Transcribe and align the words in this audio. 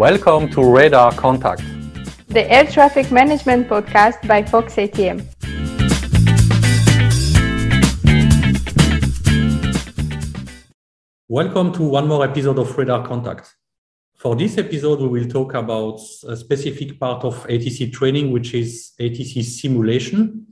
Welcome 0.00 0.48
to 0.52 0.64
Radar 0.64 1.12
Contact, 1.12 1.62
the 2.28 2.50
air 2.50 2.64
traffic 2.64 3.12
management 3.12 3.68
podcast 3.68 4.26
by 4.26 4.42
Fox 4.42 4.76
ATM. 4.76 5.20
Welcome 11.28 11.74
to 11.74 11.82
one 11.82 12.08
more 12.08 12.24
episode 12.24 12.58
of 12.58 12.78
Radar 12.78 13.06
Contact. 13.06 13.54
For 14.16 14.34
this 14.34 14.56
episode, 14.56 15.00
we 15.00 15.20
will 15.20 15.28
talk 15.28 15.52
about 15.52 16.00
a 16.26 16.34
specific 16.34 16.98
part 16.98 17.22
of 17.22 17.46
ATC 17.46 17.92
training, 17.92 18.32
which 18.32 18.54
is 18.54 18.92
ATC 18.98 19.42
simulation. 19.44 20.46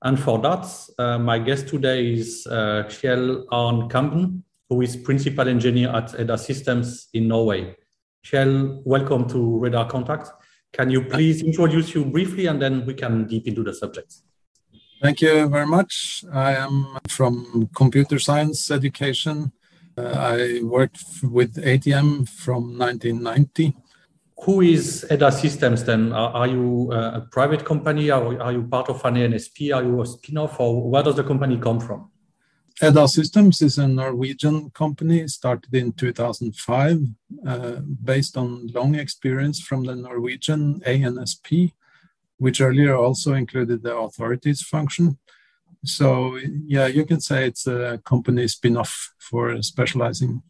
And 0.00 0.18
for 0.18 0.38
that, 0.38 0.66
uh, 0.98 1.18
my 1.18 1.38
guest 1.38 1.68
today 1.68 2.14
is 2.14 2.46
uh, 2.46 2.84
Kjell 2.88 3.44
Arn 3.50 3.90
Kamben, 3.90 4.40
who 4.70 4.80
is 4.80 4.96
principal 4.96 5.46
engineer 5.46 5.90
at 5.90 6.18
EDA 6.18 6.38
Systems 6.38 7.08
in 7.12 7.28
Norway. 7.28 7.76
Kjell, 8.26 8.82
welcome 8.84 9.28
to 9.28 9.58
Radar 9.60 9.88
Contact. 9.88 10.32
Can 10.72 10.90
you 10.90 11.00
please 11.02 11.42
introduce 11.42 11.94
you 11.94 12.04
briefly 12.04 12.46
and 12.46 12.60
then 12.60 12.84
we 12.84 12.92
can 12.92 13.24
deep 13.28 13.46
into 13.46 13.62
the 13.62 13.72
subject? 13.72 14.14
Thank 15.00 15.20
you 15.20 15.46
very 15.46 15.66
much. 15.66 16.24
I 16.32 16.56
am 16.56 16.98
from 17.06 17.70
computer 17.76 18.18
science 18.18 18.68
education. 18.72 19.52
Uh, 19.96 20.10
I 20.34 20.60
worked 20.64 21.04
with 21.22 21.54
ATM 21.54 22.28
from 22.28 22.76
1990. 22.76 23.76
Who 24.42 24.60
is 24.60 25.06
EDA 25.08 25.30
Systems 25.30 25.84
then? 25.84 26.12
Are, 26.12 26.30
are 26.30 26.48
you 26.48 26.90
uh, 26.92 27.20
a 27.20 27.28
private 27.30 27.64
company? 27.64 28.10
Are, 28.10 28.42
are 28.42 28.52
you 28.52 28.64
part 28.64 28.88
of 28.88 29.04
an 29.04 29.14
ANSP? 29.14 29.72
Are 29.72 29.84
you 29.84 30.02
a 30.02 30.06
spin 30.06 30.38
off? 30.38 30.58
Or 30.58 30.90
where 30.90 31.04
does 31.04 31.14
the 31.14 31.22
company 31.22 31.58
come 31.58 31.78
from? 31.78 32.10
EDA 32.82 33.08
Systems 33.08 33.62
is 33.62 33.78
a 33.78 33.88
Norwegian 33.88 34.68
company 34.70 35.26
started 35.28 35.74
in 35.74 35.92
2005 35.92 36.98
uh, 37.46 37.70
based 38.04 38.36
on 38.36 38.66
long 38.68 38.94
experience 38.96 39.60
from 39.60 39.84
the 39.84 39.96
Norwegian 39.96 40.80
ANSP, 40.80 41.72
which 42.36 42.60
earlier 42.60 42.94
also 42.94 43.32
included 43.32 43.82
the 43.82 43.96
authorities 43.96 44.60
function. 44.60 45.18
So, 45.84 46.36
yeah, 46.66 46.86
you 46.86 47.06
can 47.06 47.20
say 47.20 47.46
it's 47.46 47.66
a 47.66 47.98
company 48.04 48.46
spin 48.46 48.76
off 48.76 49.14
for 49.18 49.62
specializing. 49.62 50.42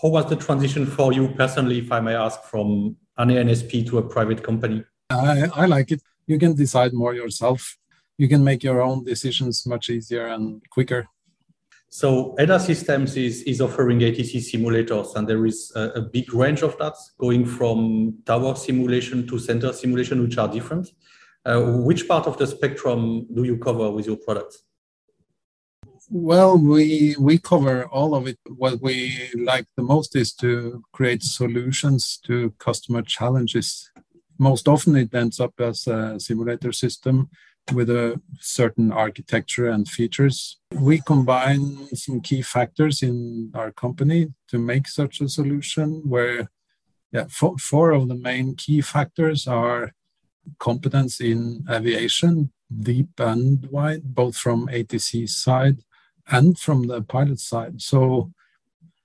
How 0.00 0.10
was 0.10 0.26
the 0.28 0.36
transition 0.36 0.86
for 0.86 1.12
you 1.12 1.28
personally, 1.28 1.78
if 1.78 1.90
I 1.90 1.98
may 1.98 2.14
ask, 2.14 2.40
from 2.44 2.96
an 3.16 3.30
ANSP 3.30 3.88
to 3.88 3.98
a 3.98 4.02
private 4.02 4.44
company? 4.44 4.84
I, 5.10 5.48
I 5.54 5.66
like 5.66 5.90
it. 5.90 6.02
You 6.28 6.38
can 6.38 6.54
decide 6.54 6.92
more 6.92 7.14
yourself 7.14 7.76
you 8.18 8.28
can 8.28 8.44
make 8.44 8.62
your 8.62 8.80
own 8.80 9.04
decisions 9.04 9.66
much 9.66 9.90
easier 9.90 10.26
and 10.26 10.62
quicker. 10.70 11.08
So 11.88 12.34
EDA 12.40 12.58
Systems 12.58 13.16
is, 13.16 13.42
is 13.42 13.60
offering 13.60 14.00
ATC 14.00 14.36
simulators, 14.38 15.14
and 15.14 15.28
there 15.28 15.46
is 15.46 15.70
a, 15.76 15.90
a, 15.90 16.00
big 16.00 16.34
range 16.34 16.62
of 16.62 16.76
that, 16.78 16.94
going 17.18 17.46
from 17.46 18.18
tower 18.26 18.56
simulation 18.56 19.28
to 19.28 19.38
center 19.38 19.72
simulation, 19.72 20.20
which 20.20 20.36
are 20.36 20.48
different. 20.48 20.88
Uh, 21.46 21.60
which 21.60 22.08
part 22.08 22.26
of 22.26 22.36
the 22.36 22.48
spectrum 22.48 23.26
do 23.32 23.44
you 23.44 23.58
cover 23.58 23.92
with 23.92 24.06
your 24.06 24.16
products? 24.16 24.64
Well, 26.10 26.58
we 26.58 27.14
we 27.18 27.38
cover 27.38 27.84
all 27.86 28.14
of 28.14 28.26
it. 28.26 28.38
What 28.48 28.80
we 28.80 29.30
like 29.36 29.66
the 29.76 29.82
most 29.82 30.16
is 30.16 30.32
to 30.36 30.82
create 30.92 31.22
solutions 31.22 32.18
to 32.24 32.50
customer 32.58 33.02
challenges. 33.02 33.90
Most 34.38 34.66
often, 34.66 34.96
it 34.96 35.14
ends 35.14 35.38
up 35.38 35.54
as 35.60 35.86
a 35.86 36.18
simulator 36.18 36.72
system 36.72 37.28
with 37.72 37.88
a 37.88 38.20
certain 38.40 38.92
architecture 38.92 39.68
and 39.68 39.88
features. 39.88 40.58
We 40.72 41.00
combine 41.00 41.88
some 41.94 42.20
key 42.20 42.42
factors 42.42 43.02
in 43.02 43.52
our 43.54 43.72
company 43.72 44.34
to 44.48 44.58
make 44.58 44.86
such 44.88 45.20
a 45.20 45.28
solution 45.28 46.02
where 46.04 46.50
yeah, 47.12 47.26
four, 47.30 47.56
four 47.58 47.92
of 47.92 48.08
the 48.08 48.16
main 48.16 48.56
key 48.56 48.80
factors 48.80 49.46
are 49.46 49.92
competence 50.58 51.20
in 51.20 51.64
aviation, 51.70 52.52
deep 52.80 53.08
and 53.18 53.66
wide, 53.70 54.14
both 54.14 54.36
from 54.36 54.66
ATC 54.66 55.28
side 55.28 55.78
and 56.28 56.58
from 56.58 56.86
the 56.86 57.02
pilot 57.02 57.38
side. 57.38 57.80
So 57.80 58.32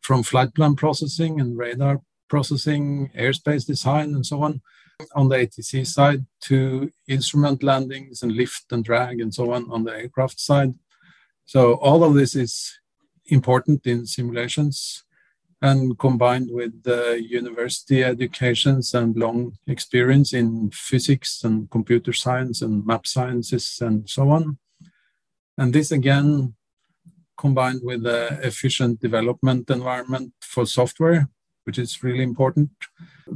from 0.01 0.23
flight 0.23 0.53
plan 0.55 0.75
processing 0.75 1.39
and 1.39 1.57
radar 1.57 2.01
processing, 2.29 3.11
airspace 3.17 3.65
design, 3.65 4.15
and 4.15 4.25
so 4.25 4.43
on 4.43 4.61
on 5.15 5.29
the 5.29 5.37
ATC 5.37 5.87
side 5.87 6.25
to 6.41 6.91
instrument 7.07 7.63
landings 7.63 8.21
and 8.23 8.31
lift 8.33 8.71
and 8.71 8.83
drag 8.83 9.21
and 9.21 9.33
so 9.33 9.53
on 9.53 9.69
on 9.71 9.83
the 9.83 9.93
aircraft 9.93 10.39
side. 10.39 10.73
So 11.45 11.75
all 11.75 12.03
of 12.03 12.13
this 12.13 12.35
is 12.35 12.79
important 13.27 13.85
in 13.87 14.05
simulations 14.05 15.03
and 15.61 15.97
combined 15.97 16.49
with 16.51 16.83
the 16.83 17.21
university 17.21 18.03
educations 18.03 18.93
and 18.93 19.15
long 19.17 19.57
experience 19.67 20.33
in 20.33 20.71
physics 20.71 21.43
and 21.43 21.69
computer 21.69 22.13
science 22.13 22.61
and 22.61 22.85
map 22.85 23.05
sciences 23.05 23.79
and 23.81 24.09
so 24.09 24.29
on. 24.29 24.57
And 25.57 25.73
this 25.73 25.91
again 25.91 26.55
combined 27.37 27.81
with 27.83 28.03
the 28.03 28.39
efficient 28.43 28.99
development 28.99 29.69
environment 29.69 30.33
for 30.41 30.65
software, 30.65 31.29
which 31.65 31.77
is 31.77 32.03
really 32.03 32.23
important 32.23 32.69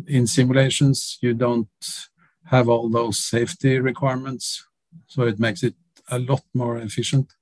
in 0.07 0.27
simulations, 0.27 1.17
you 1.21 1.33
don't 1.33 1.67
have 2.45 2.69
all 2.69 2.89
those 2.89 3.19
safety 3.19 3.79
requirements, 3.79 4.65
so 5.07 5.23
it 5.23 5.39
makes 5.39 5.63
it 5.63 5.75
a 6.09 6.19
lot 6.19 6.43
more 6.53 6.77
efficient. 6.77 7.33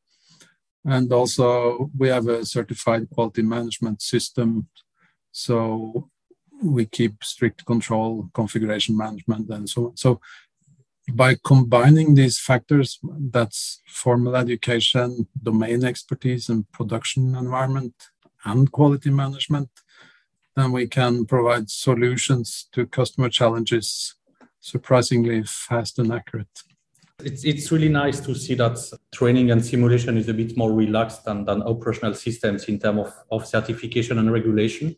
And 0.85 1.11
also, 1.11 1.89
we 1.97 2.07
have 2.09 2.27
a 2.27 2.45
certified 2.45 3.09
quality 3.09 3.41
management 3.41 4.01
system, 4.01 4.67
so 5.31 6.09
we 6.63 6.85
keep 6.85 7.23
strict 7.23 7.65
control, 7.65 8.29
configuration 8.33 8.97
management, 8.97 9.49
and 9.49 9.69
so 9.69 9.87
on. 9.87 9.97
So, 9.97 10.19
by 11.13 11.35
combining 11.43 12.15
these 12.15 12.39
factors, 12.39 12.99
that's 13.03 13.81
formal 13.87 14.35
education, 14.35 15.27
domain 15.41 15.83
expertise, 15.83 16.47
and 16.47 16.71
production 16.71 17.35
environment, 17.35 17.95
and 18.45 18.71
quality 18.71 19.09
management, 19.09 19.69
then 20.55 20.71
we 20.71 20.87
can 20.87 21.25
provide 21.25 21.69
solutions 21.69 22.67
to 22.73 22.85
customer 22.85 23.29
challenges 23.29 24.15
surprisingly 24.59 25.43
fast 25.43 25.99
and 25.99 26.11
accurate. 26.11 26.63
It's, 27.23 27.43
it's 27.43 27.71
really 27.71 27.89
nice 27.89 28.19
to 28.21 28.33
see 28.33 28.55
that 28.55 28.79
training 29.13 29.51
and 29.51 29.63
simulation 29.63 30.17
is 30.17 30.27
a 30.27 30.33
bit 30.33 30.57
more 30.57 30.71
relaxed 30.71 31.25
than, 31.25 31.45
than 31.45 31.61
operational 31.63 32.13
systems 32.13 32.65
in 32.65 32.79
terms 32.79 32.99
of, 32.99 33.13
of 33.31 33.47
certification 33.47 34.17
and 34.17 34.31
regulation. 34.31 34.95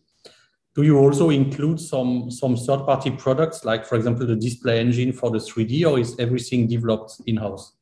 Do 0.75 0.83
you 0.83 0.97
also 0.97 1.29
include 1.29 1.79
some, 1.79 2.31
some 2.31 2.55
third 2.55 2.85
party 2.85 3.11
products, 3.11 3.63
like, 3.63 3.85
for 3.85 3.95
example, 3.95 4.25
the 4.25 4.35
display 4.35 4.79
engine 4.79 5.13
for 5.13 5.29
the 5.29 5.37
3D, 5.37 5.85
or 5.89 5.99
is 5.99 6.17
everything 6.17 6.67
developed 6.67 7.21
in 7.27 7.37
house? 7.37 7.73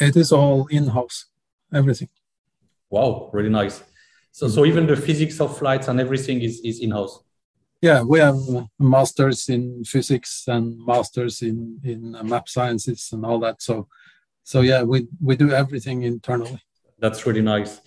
It 0.00 0.16
is 0.16 0.32
all 0.32 0.66
in 0.66 0.88
house, 0.88 1.26
everything. 1.72 2.08
Wow, 2.90 3.30
really 3.32 3.48
nice. 3.48 3.82
So, 4.36 4.48
so 4.48 4.66
even 4.66 4.86
the 4.86 4.96
physics 4.96 5.40
of 5.40 5.56
flights 5.56 5.88
and 5.88 5.98
everything 5.98 6.42
is, 6.42 6.60
is 6.60 6.80
in-house. 6.80 7.20
Yeah, 7.80 8.02
we 8.02 8.18
have 8.18 8.36
masters 8.78 9.48
in 9.48 9.82
physics 9.82 10.44
and 10.46 10.78
masters 10.84 11.40
in, 11.40 11.80
in 11.82 12.14
map 12.22 12.46
sciences 12.46 13.08
and 13.14 13.24
all 13.24 13.40
that. 13.40 13.62
So, 13.62 13.88
so 14.44 14.60
yeah, 14.60 14.82
we, 14.82 15.08
we 15.22 15.36
do 15.36 15.52
everything 15.52 16.02
internally. 16.02 16.62
That's 16.98 17.24
really 17.24 17.40
nice. 17.40 17.80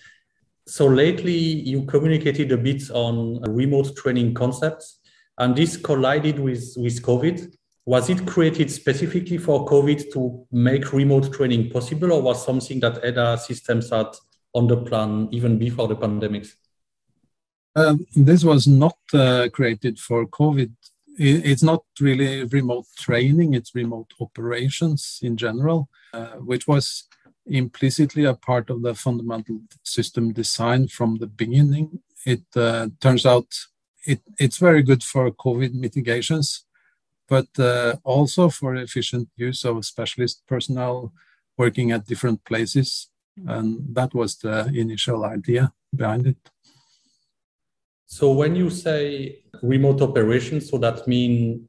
So 0.65 0.87
lately 0.87 1.37
you 1.37 1.83
communicated 1.85 2.51
a 2.51 2.57
bit 2.57 2.89
on 2.89 3.43
remote 3.43 3.95
training 3.95 4.33
concepts 4.33 5.01
and 5.37 5.55
this 5.55 5.77
collided 5.77 6.39
with, 6.39 6.73
with 6.77 6.99
COVID. 7.03 7.53
Was 7.85 8.09
it 8.09 8.25
created 8.25 8.71
specifically 8.71 9.37
for 9.37 9.67
COVID 9.67 10.11
to 10.13 10.47
make 10.51 10.93
remote 10.93 11.31
training 11.31 11.69
possible 11.69 12.11
or 12.11 12.23
was 12.23 12.43
something 12.43 12.79
that 12.79 13.05
EDA 13.05 13.37
systems 13.37 13.91
had 13.91 14.07
on 14.53 14.67
the 14.67 14.77
plan 14.77 15.27
even 15.31 15.57
before 15.57 15.87
the 15.87 15.95
pandemics? 15.95 16.55
Um, 17.75 18.05
this 18.15 18.43
was 18.43 18.67
not 18.67 18.97
uh, 19.13 19.47
created 19.53 19.99
for 19.99 20.25
COVID. 20.25 20.71
It's 21.17 21.63
not 21.63 21.83
really 21.99 22.45
remote 22.45 22.85
training, 22.97 23.53
it's 23.53 23.75
remote 23.75 24.13
operations 24.21 25.19
in 25.21 25.35
general, 25.35 25.89
uh, 26.13 26.37
which 26.37 26.65
was 26.65 27.07
implicitly 27.45 28.23
a 28.23 28.33
part 28.33 28.69
of 28.69 28.81
the 28.81 28.95
fundamental 28.95 29.59
system 29.83 30.31
design 30.31 30.87
from 30.87 31.17
the 31.17 31.27
beginning. 31.27 31.99
It 32.25 32.43
uh, 32.55 32.87
turns 33.01 33.25
out 33.25 33.47
it, 34.05 34.21
it's 34.39 34.57
very 34.57 34.81
good 34.81 35.03
for 35.03 35.29
COVID 35.31 35.73
mitigations, 35.73 36.65
but 37.27 37.47
uh, 37.59 37.97
also 38.03 38.49
for 38.49 38.75
efficient 38.75 39.29
use 39.35 39.65
of 39.65 39.85
specialist 39.85 40.43
personnel 40.47 41.11
working 41.57 41.91
at 41.91 42.07
different 42.07 42.45
places 42.45 43.08
and 43.47 43.95
that 43.95 44.13
was 44.13 44.37
the 44.37 44.71
initial 44.73 45.25
idea 45.25 45.71
behind 45.95 46.27
it. 46.27 46.37
So 48.05 48.31
when 48.31 48.55
you 48.55 48.69
say 48.69 49.43
remote 49.61 50.01
operations, 50.01 50.69
so 50.69 50.77
that 50.79 51.07
means 51.07 51.61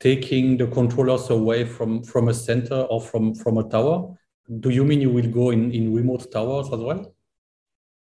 taking 0.00 0.56
the 0.56 0.66
controllers 0.66 1.30
away 1.30 1.64
from, 1.64 2.02
from 2.02 2.28
a 2.28 2.34
center 2.34 2.80
or 2.90 3.00
from, 3.00 3.34
from 3.34 3.58
a 3.58 3.68
tower? 3.68 4.16
Do 4.60 4.70
you 4.70 4.84
mean 4.84 5.00
you 5.00 5.10
will 5.10 5.28
go 5.28 5.50
in, 5.50 5.70
in 5.70 5.94
remote 5.94 6.30
towers 6.32 6.66
as 6.72 6.80
well? 6.80 7.14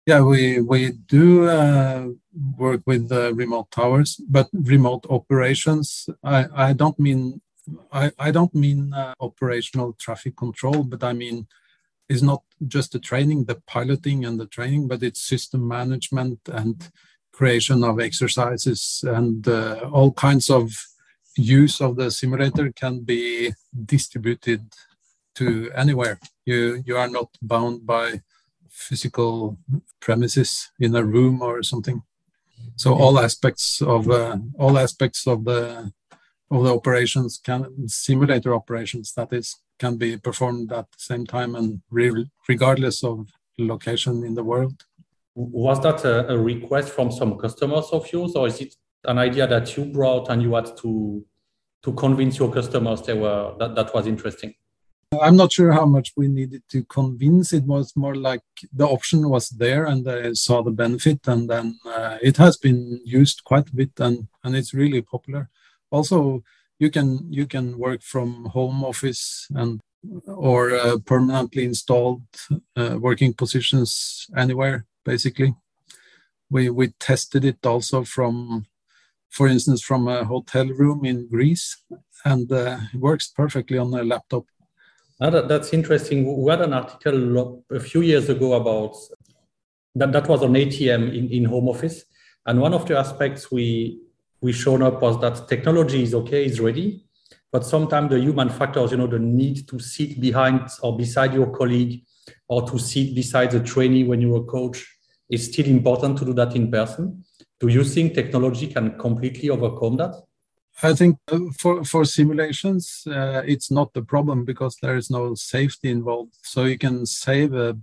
Yeah, 0.06 0.22
we 0.22 0.62
we 0.62 0.92
do 1.08 1.48
uh, 1.48 2.08
work 2.58 2.82
with 2.88 3.12
uh, 3.12 3.34
remote 3.36 3.70
towers, 3.70 4.16
but 4.28 4.48
remote 4.54 5.06
operations. 5.10 6.10
I, 6.24 6.70
I 6.70 6.74
don't 6.74 6.98
mean 6.98 7.42
I, 7.92 8.12
I 8.18 8.32
don't 8.32 8.56
mean 8.56 8.94
uh, 8.94 9.14
operational 9.20 9.94
traffic 9.94 10.36
control, 10.36 10.84
but 10.84 11.04
I 11.04 11.14
mean 11.14 11.48
is 12.10 12.24
not 12.24 12.44
just 12.68 12.92
the 12.92 13.00
training, 13.00 13.46
the 13.46 13.62
piloting 13.68 14.26
and 14.26 14.40
the 14.40 14.48
training, 14.48 14.88
but 14.88 15.04
it's 15.04 15.22
system 15.22 15.68
management 15.68 16.40
and 16.48 16.90
creation 17.32 17.84
of 17.84 18.00
exercises 18.00 19.04
and 19.08 19.48
uh, 19.48 19.90
all 19.94 20.12
kinds 20.12 20.50
of 20.50 20.72
use 21.38 21.80
of 21.80 21.96
the 21.96 22.12
simulator 22.12 22.72
can 22.72 23.02
be 23.02 23.54
distributed 23.86 24.62
to 25.36 25.72
anywhere. 25.74 26.20
You 26.46 26.84
you 26.86 26.98
are 26.98 27.08
not 27.08 27.30
bound 27.42 27.86
by 27.86 28.22
physical 28.70 29.58
premises 30.00 30.72
in 30.80 30.96
a 30.96 31.04
room 31.04 31.42
or 31.42 31.64
something. 31.64 32.02
So 32.76 32.94
all 32.94 33.20
aspects 33.20 33.82
of 33.82 34.10
uh, 34.10 34.38
all 34.58 34.78
aspects 34.78 35.28
of 35.28 35.46
the 35.46 35.92
of 36.52 36.64
the 36.64 36.74
operations 36.74 37.40
can 37.44 37.88
simulator 37.88 38.54
operations 38.56 39.14
that 39.14 39.32
is 39.32 39.56
can 39.80 39.98
be 39.98 40.18
performed 40.18 40.72
at 40.72 40.92
the 40.92 41.00
same 41.00 41.26
time 41.26 41.56
and 41.56 41.82
re- 41.90 42.30
regardless 42.48 43.04
of 43.04 43.28
location 43.58 44.24
in 44.24 44.36
the 44.36 44.44
world. 44.44 44.86
Was 45.36 45.82
that 45.82 46.04
a, 46.06 46.34
a, 46.34 46.38
request 46.38 46.90
from 46.90 47.12
some 47.12 47.38
customers 47.38 47.86
of 47.92 48.12
yours, 48.12 48.36
or 48.36 48.48
is 48.48 48.60
it 48.60 48.76
an 49.06 49.18
idea 49.18 49.48
that 49.48 49.76
you 49.78 49.86
brought 49.86 50.30
and 50.30 50.42
you 50.42 50.54
had 50.56 50.76
to 50.78 51.26
to 51.82 51.94
convince 51.94 52.38
your 52.38 52.52
customers 52.52 53.02
they 53.04 53.14
were 53.14 53.56
that, 53.58 53.74
that 53.76 53.94
was 53.94 54.06
interesting? 54.06 54.54
I'm 55.22 55.38
not 55.38 55.52
sure 55.52 55.72
how 55.72 55.86
much 55.86 56.14
we 56.16 56.28
needed 56.28 56.64
to 56.70 56.84
convince. 56.84 57.52
It 57.54 57.64
was 57.64 57.96
more 57.96 58.16
like 58.16 58.44
the 58.72 58.86
option 58.86 59.30
was 59.30 59.50
there, 59.50 59.86
and 59.86 60.06
they 60.06 60.34
saw 60.34 60.62
the 60.62 60.72
benefit, 60.72 61.28
and 61.28 61.50
then 61.50 61.80
uh, 61.86 62.18
it 62.22 62.38
has 62.38 62.58
been 62.58 63.02
used 63.06 63.44
quite 63.44 63.70
a 63.70 63.76
bit, 63.76 63.92
and 64.00 64.28
and 64.44 64.56
it's 64.56 64.74
really 64.74 65.02
popular. 65.02 65.50
Also, 65.90 66.44
you 66.80 66.90
can 66.90 67.28
you 67.30 67.46
can 67.46 67.78
work 67.78 68.02
from 68.02 68.46
home 68.46 68.84
office 68.84 69.48
and 69.54 69.80
or 70.26 70.72
uh, 70.72 70.98
permanently 71.06 71.66
installed 71.66 72.24
uh, 72.78 72.98
working 73.00 73.34
positions 73.34 74.26
anywhere 74.36 74.86
basically. 75.06 75.54
We 76.50 76.70
we 76.70 76.88
tested 77.00 77.46
it 77.46 77.66
also 77.66 78.04
from 78.04 78.66
for 79.30 79.48
instance 79.48 79.82
from 79.84 80.08
a 80.08 80.24
hotel 80.24 80.68
room 80.68 81.06
in 81.06 81.28
greece 81.28 81.78
and 82.26 82.52
uh, 82.52 82.80
it 82.94 83.00
works 83.00 83.28
perfectly 83.28 83.78
on 83.78 83.94
a 83.94 84.04
laptop. 84.04 84.46
Ah, 85.22 85.30
that, 85.30 85.48
that's 85.50 85.74
interesting. 85.74 86.44
We 86.44 86.50
had 86.50 86.62
an 86.62 86.74
article 86.74 87.64
a 87.70 87.80
few 87.80 88.02
years 88.02 88.30
ago 88.30 88.54
about 88.54 88.96
that 89.96 90.12
that 90.14 90.28
was 90.30 90.44
on 90.44 90.54
atm 90.54 91.14
in, 91.18 91.30
in 91.30 91.46
home 91.46 91.68
office. 91.68 92.06
And 92.46 92.62
one 92.62 92.74
of 92.74 92.88
the 92.88 92.98
aspects 92.98 93.52
we 93.52 94.00
we 94.42 94.52
shown 94.52 94.82
up 94.82 95.02
was 95.02 95.20
that 95.22 95.48
technology 95.48 96.04
is 96.04 96.14
okay, 96.14 96.46
is 96.46 96.60
ready, 96.60 97.06
but 97.52 97.66
sometimes 97.66 98.10
the 98.10 98.20
human 98.20 98.50
factors, 98.50 98.92
you 98.92 98.98
know, 98.98 99.08
the 99.08 99.20
need 99.20 99.68
to 99.68 99.80
sit 99.80 100.20
behind 100.20 100.70
or 100.82 100.96
beside 100.96 101.34
your 101.34 101.52
colleague 101.52 102.04
or 102.48 102.68
to 102.70 102.78
sit 102.78 103.16
beside 103.16 103.52
the 103.52 103.60
trainee 103.60 104.04
when 104.04 104.22
you're 104.22 104.42
a 104.42 104.44
coach 104.44 104.86
is 105.30 105.46
still 105.46 105.66
important 105.66 106.18
to 106.18 106.26
do 106.26 106.34
that 106.34 106.56
in 106.56 106.72
person. 106.72 107.24
Do 107.60 107.68
you 107.68 107.84
think 107.84 108.14
technology 108.14 108.68
can 108.68 108.98
completely 108.98 109.50
overcome 109.50 109.98
that? 109.98 110.16
I 110.82 110.94
think 110.94 111.18
uh, 111.30 111.40
for, 111.58 111.84
for 111.84 112.06
simulations, 112.06 113.04
uh, 113.06 113.42
it's 113.46 113.70
not 113.70 113.94
the 113.94 114.02
problem 114.02 114.46
because 114.46 114.78
there 114.82 114.96
is 114.96 115.10
no 115.10 115.36
safety 115.36 115.90
involved. 115.90 116.36
So 116.44 116.64
you 116.64 116.78
can 116.78 117.06
save 117.06 117.54
a 117.54 117.78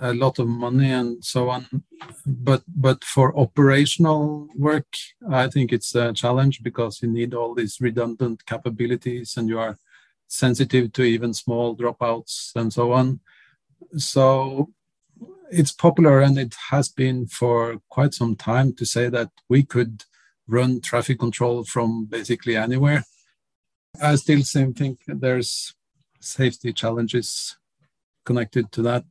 a 0.00 0.12
lot 0.12 0.38
of 0.38 0.48
money 0.48 0.90
and 0.90 1.24
so 1.24 1.48
on. 1.48 1.66
But 2.26 2.62
but 2.66 3.04
for 3.04 3.36
operational 3.38 4.48
work, 4.56 4.86
I 5.30 5.48
think 5.48 5.72
it's 5.72 5.94
a 5.94 6.12
challenge 6.12 6.62
because 6.62 7.02
you 7.02 7.08
need 7.08 7.34
all 7.34 7.54
these 7.54 7.80
redundant 7.80 8.46
capabilities 8.46 9.36
and 9.36 9.48
you 9.48 9.58
are 9.58 9.78
sensitive 10.28 10.92
to 10.92 11.02
even 11.02 11.32
small 11.34 11.76
dropouts 11.76 12.54
and 12.56 12.72
so 12.72 12.92
on. 12.92 13.20
So 13.96 14.70
it's 15.50 15.72
popular 15.72 16.20
and 16.20 16.38
it 16.38 16.54
has 16.70 16.88
been 16.88 17.26
for 17.26 17.80
quite 17.88 18.14
some 18.14 18.34
time 18.36 18.72
to 18.74 18.84
say 18.84 19.08
that 19.08 19.30
we 19.48 19.62
could 19.62 20.04
run 20.48 20.80
traffic 20.80 21.18
control 21.18 21.64
from 21.64 22.06
basically 22.06 22.56
anywhere. 22.56 23.04
I 24.02 24.16
still 24.16 24.42
think 24.42 24.98
there's 25.06 25.74
safety 26.20 26.72
challenges 26.72 27.56
connected 28.24 28.72
to 28.72 28.82
that. 28.82 29.04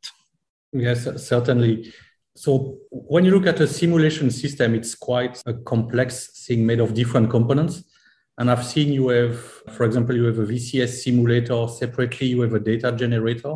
Yes, 0.76 1.08
certainly. 1.26 1.94
So 2.36 2.80
when 2.90 3.24
you 3.24 3.32
look 3.32 3.48
at 3.48 3.62
a 3.62 3.68
simulation 3.68 4.30
system, 4.30 4.76
it's 4.76 4.94
quite 4.94 5.42
a 5.46 5.54
complex 5.54 6.46
thing 6.46 6.66
made 6.66 6.82
of 6.82 6.94
different 6.94 7.30
components. 7.30 7.84
And 8.38 8.52
I've 8.52 8.66
seen 8.66 8.92
you 8.92 9.08
have, 9.10 9.40
for 9.72 9.86
example, 9.86 10.16
you 10.16 10.26
have 10.26 10.40
a 10.40 10.46
VCS 10.46 11.04
simulator 11.04 11.66
separately, 11.70 12.28
you 12.28 12.42
have 12.42 12.54
a 12.54 12.60
data 12.60 12.92
generator. 12.92 13.56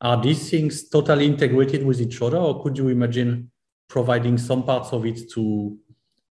Are 0.00 0.22
these 0.22 0.48
things 0.48 0.88
totally 0.88 1.26
integrated 1.26 1.84
with 1.84 2.00
each 2.00 2.22
other, 2.22 2.36
or 2.36 2.62
could 2.62 2.78
you 2.78 2.88
imagine 2.88 3.50
providing 3.88 4.38
some 4.38 4.62
parts 4.62 4.92
of 4.92 5.04
it 5.04 5.28
to, 5.32 5.76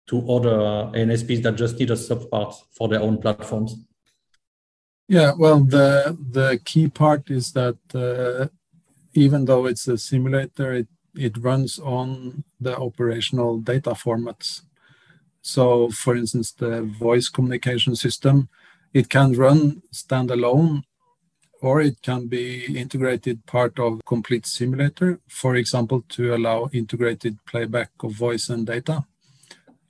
to 0.08 0.32
other 0.32 0.58
ANSPs 0.96 1.44
that 1.44 1.56
just 1.56 1.78
need 1.78 1.92
a 1.92 1.96
subpart 1.96 2.56
for 2.72 2.88
their 2.88 3.02
own 3.02 3.18
platforms? 3.18 3.76
Yeah, 5.10 5.34
well, 5.38 5.60
the 5.60 6.18
the 6.32 6.60
key 6.64 6.88
part 6.88 7.30
is 7.30 7.52
that 7.52 7.78
uh, 7.94 8.48
even 9.16 9.46
though 9.46 9.66
it's 9.66 9.88
a 9.88 9.98
simulator, 9.98 10.74
it, 10.74 10.88
it 11.16 11.38
runs 11.38 11.80
on 11.80 12.44
the 12.60 12.78
operational 12.78 13.58
data 13.60 13.92
formats. 13.92 14.62
So, 15.42 15.90
for 15.90 16.16
instance, 16.16 16.52
the 16.52 16.84
voice 16.84 17.30
communication 17.30 17.96
system, 17.96 18.50
it 18.94 19.10
can 19.10 19.34
run 19.34 19.82
standalone 19.94 20.84
or 21.62 21.82
it 21.82 22.02
can 22.02 22.28
be 22.28 22.66
integrated 22.78 23.46
part 23.46 23.80
of 23.80 24.04
complete 24.06 24.46
simulator, 24.46 25.20
for 25.30 25.56
example, 25.56 26.04
to 26.10 26.36
allow 26.36 26.70
integrated 26.74 27.38
playback 27.46 27.92
of 28.04 28.12
voice 28.12 28.50
and 28.50 28.68
data, 28.68 29.06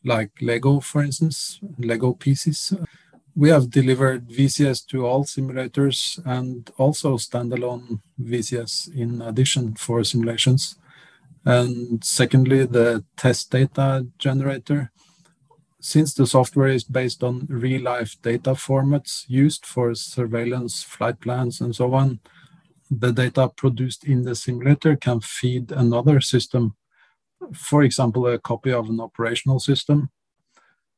like 0.04 0.30
Lego, 0.40 0.80
for 0.80 1.02
instance, 1.02 1.60
Lego 1.80 2.14
pieces 2.14 2.74
we 3.36 3.50
have 3.50 3.70
delivered 3.70 4.30
VCS 4.30 4.88
to 4.88 5.06
all 5.06 5.26
simulators 5.26 6.26
and 6.26 6.72
also 6.78 7.18
standalone 7.18 8.00
VCS 8.22 8.96
in 8.96 9.22
addition 9.22 9.76
for 9.76 10.04
simulations. 10.06 10.78
And 11.44 12.04
secondly, 12.04 12.66
the 12.66 13.04
test 13.18 13.52
data 13.52 14.08
generator. 14.18 14.92
Since 15.82 16.14
the 16.14 16.26
software 16.26 16.70
is 16.70 16.86
based 16.86 17.24
on 17.24 17.46
real 17.50 17.84
life 17.84 18.16
data 18.22 18.52
formats 18.52 19.26
used 19.28 19.66
for 19.66 19.94
surveillance, 19.94 20.82
flight 20.82 21.20
plans, 21.20 21.62
and 21.62 21.76
so 21.76 21.94
on, 21.94 22.22
the 22.90 23.12
data 23.12 23.50
produced 23.50 24.06
in 24.06 24.24
the 24.24 24.34
simulator 24.34 24.96
can 24.96 25.20
feed 25.20 25.72
another 25.72 26.22
system, 26.22 26.76
for 27.54 27.84
example, 27.84 28.26
a 28.28 28.40
copy 28.40 28.72
of 28.72 28.90
an 28.90 29.00
operational 29.00 29.60
system 29.60 30.10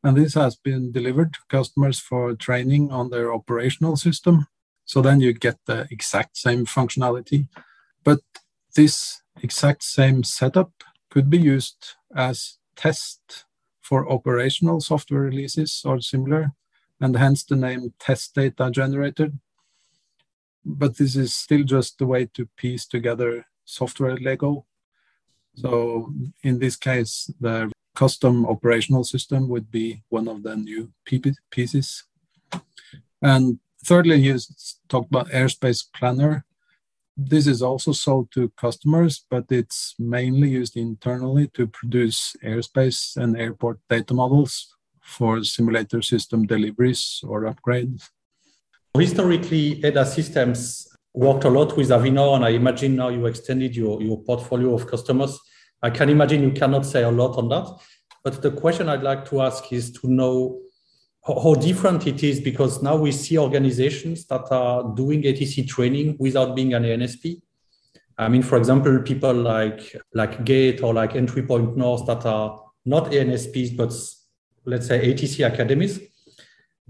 and 0.07 0.15
this 0.15 0.35
has 0.35 0.55
been 0.55 0.93
delivered 0.93 1.33
to 1.33 1.39
customers 1.49 1.99
for 1.99 2.33
training 2.33 2.89
on 2.93 3.09
their 3.09 3.33
operational 3.33 3.97
system. 3.97 4.47
So 4.85 5.01
then 5.01 5.19
you 5.19 5.33
get 5.33 5.57
the 5.65 5.85
exact 5.91 6.37
same 6.37 6.65
functionality. 6.65 7.49
But 8.05 8.19
this 8.73 9.21
exact 9.43 9.83
same 9.83 10.23
setup 10.23 10.71
could 11.09 11.29
be 11.29 11.37
used 11.37 11.95
as 12.15 12.57
test 12.77 13.43
for 13.81 14.09
operational 14.09 14.79
software 14.79 15.23
releases 15.23 15.81
or 15.83 15.99
similar, 15.99 16.53
and 17.01 17.17
hence 17.17 17.43
the 17.43 17.57
name 17.57 17.93
test 17.99 18.33
data 18.33 18.71
generated. 18.71 19.37
But 20.63 20.95
this 20.95 21.17
is 21.17 21.33
still 21.33 21.63
just 21.63 21.97
the 21.97 22.05
way 22.05 22.27
to 22.35 22.47
piece 22.55 22.85
together 22.85 23.45
software 23.65 24.15
Lego. 24.15 24.65
So 25.55 26.13
in 26.43 26.59
this 26.59 26.77
case, 26.77 27.29
the 27.41 27.69
custom 27.97 28.45
operational 28.45 29.03
system 29.03 29.49
would 29.49 29.71
be 29.71 30.03
one 30.09 30.27
of 30.27 30.43
the 30.43 30.55
new 30.55 30.91
pieces. 31.49 32.03
And 33.23 33.59
thirdly, 33.83 34.17
you 34.17 34.37
talked 34.87 35.09
about 35.09 35.31
Airspace 35.31 35.81
Planner. 35.97 36.45
This 37.31 37.47
is 37.47 37.63
also 37.63 37.91
sold 37.93 38.31
to 38.33 38.51
customers, 38.65 39.25
but 39.31 39.45
it's 39.49 39.95
mainly 39.97 40.49
used 40.49 40.77
internally 40.77 41.47
to 41.55 41.65
produce 41.65 42.35
airspace 42.43 43.17
and 43.17 43.35
airport 43.35 43.79
data 43.89 44.13
models 44.13 44.53
for 45.01 45.43
simulator 45.43 46.03
system 46.03 46.45
deliveries 46.45 47.21
or 47.27 47.51
upgrades. 47.51 48.09
Historically, 48.93 49.65
EDA 49.83 50.05
systems 50.05 50.87
worked 51.15 51.45
a 51.45 51.49
lot 51.49 51.75
with 51.75 51.89
Avinor, 51.89 52.35
and 52.35 52.45
I 52.45 52.49
imagine 52.49 52.95
now 52.95 53.09
you 53.09 53.25
extended 53.25 53.75
your, 53.75 54.03
your 54.03 54.21
portfolio 54.21 54.75
of 54.75 54.85
customers 54.85 55.39
I 55.81 55.89
can 55.89 56.09
imagine 56.09 56.43
you 56.43 56.51
cannot 56.51 56.85
say 56.85 57.03
a 57.03 57.11
lot 57.11 57.37
on 57.37 57.49
that. 57.49 57.67
But 58.23 58.41
the 58.41 58.51
question 58.51 58.89
I'd 58.89 59.03
like 59.03 59.29
to 59.29 59.41
ask 59.41 59.71
is 59.71 59.91
to 59.93 60.07
know 60.07 60.59
how, 61.25 61.39
how 61.39 61.53
different 61.53 62.07
it 62.07 62.23
is 62.23 62.39
because 62.39 62.81
now 62.81 62.95
we 62.95 63.11
see 63.11 63.37
organizations 63.37 64.25
that 64.27 64.51
are 64.51 64.83
doing 64.95 65.23
ATC 65.23 65.67
training 65.67 66.17
without 66.19 66.55
being 66.55 66.73
an 66.73 66.83
ANSP. 66.83 67.41
I 68.17 68.27
mean, 68.29 68.41
for 68.41 68.57
example, 68.57 68.99
people 69.03 69.33
like 69.33 69.95
like 70.13 70.43
Gate 70.43 70.81
or 70.81 70.93
like 70.93 71.15
Entry 71.15 71.43
Point 71.43 71.77
North 71.77 72.05
that 72.07 72.25
are 72.25 72.59
not 72.83 73.11
ANSPs, 73.11 73.77
but 73.77 73.93
let's 74.65 74.87
say 74.87 75.13
ATC 75.13 75.45
academies. 75.45 75.99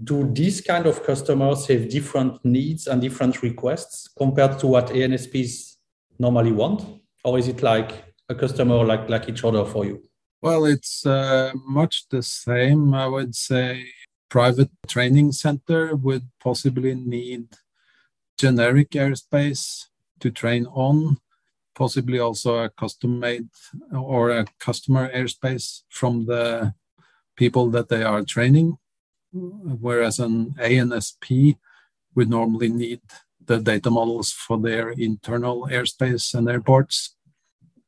Do 0.02 0.30
these 0.32 0.60
kind 0.60 0.86
of 0.86 1.04
customers 1.04 1.66
have 1.66 1.88
different 1.88 2.42
needs 2.44 2.86
and 2.86 3.02
different 3.02 3.42
requests 3.42 4.08
compared 4.16 4.58
to 4.60 4.66
what 4.68 4.86
ANSPs 4.88 5.74
normally 6.18 6.52
want, 6.52 7.02
or 7.24 7.38
is 7.38 7.48
it 7.48 7.62
like 7.62 8.07
a 8.28 8.34
customer 8.34 8.84
like 8.84 9.08
like 9.08 9.28
each 9.28 9.44
other 9.44 9.64
for 9.64 9.84
you? 9.84 10.02
Well, 10.40 10.66
it's 10.66 11.04
uh, 11.04 11.52
much 11.66 12.08
the 12.10 12.22
same. 12.22 12.94
I 12.94 13.06
would 13.06 13.34
say 13.34 13.86
private 14.28 14.70
training 14.86 15.32
center 15.32 15.96
would 15.96 16.28
possibly 16.40 16.94
need 16.94 17.46
generic 18.38 18.90
airspace 18.90 19.86
to 20.20 20.30
train 20.30 20.66
on, 20.66 21.18
possibly 21.74 22.18
also 22.18 22.58
a 22.58 22.70
custom 22.70 23.18
made 23.18 23.48
or 23.92 24.30
a 24.30 24.46
customer 24.60 25.10
airspace 25.12 25.82
from 25.88 26.26
the 26.26 26.74
people 27.36 27.70
that 27.70 27.88
they 27.88 28.02
are 28.02 28.22
training. 28.22 28.78
Whereas 29.32 30.18
an 30.18 30.54
ANSP 30.58 31.56
would 32.14 32.30
normally 32.30 32.68
need 32.68 33.00
the 33.44 33.58
data 33.58 33.90
models 33.90 34.32
for 34.32 34.58
their 34.58 34.90
internal 34.90 35.68
airspace 35.70 36.34
and 36.34 36.48
airports. 36.48 37.16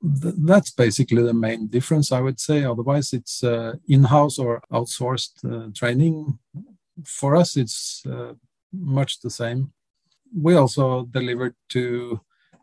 Th- 0.02 0.34
that's 0.38 0.70
basically 0.70 1.22
the 1.22 1.34
main 1.34 1.66
difference, 1.66 2.12
I 2.12 2.20
would 2.20 2.40
say. 2.40 2.64
Otherwise, 2.64 3.12
it's 3.12 3.44
uh, 3.44 3.74
in 3.86 4.04
house 4.04 4.38
or 4.38 4.62
outsourced 4.72 5.44
uh, 5.44 5.70
training. 5.74 6.38
For 7.04 7.36
us, 7.36 7.56
it's 7.56 8.02
uh, 8.06 8.34
much 8.72 9.20
the 9.20 9.30
same 9.30 9.72
we 10.36 10.54
also 10.54 11.04
delivered 11.06 11.54
to, 11.70 12.20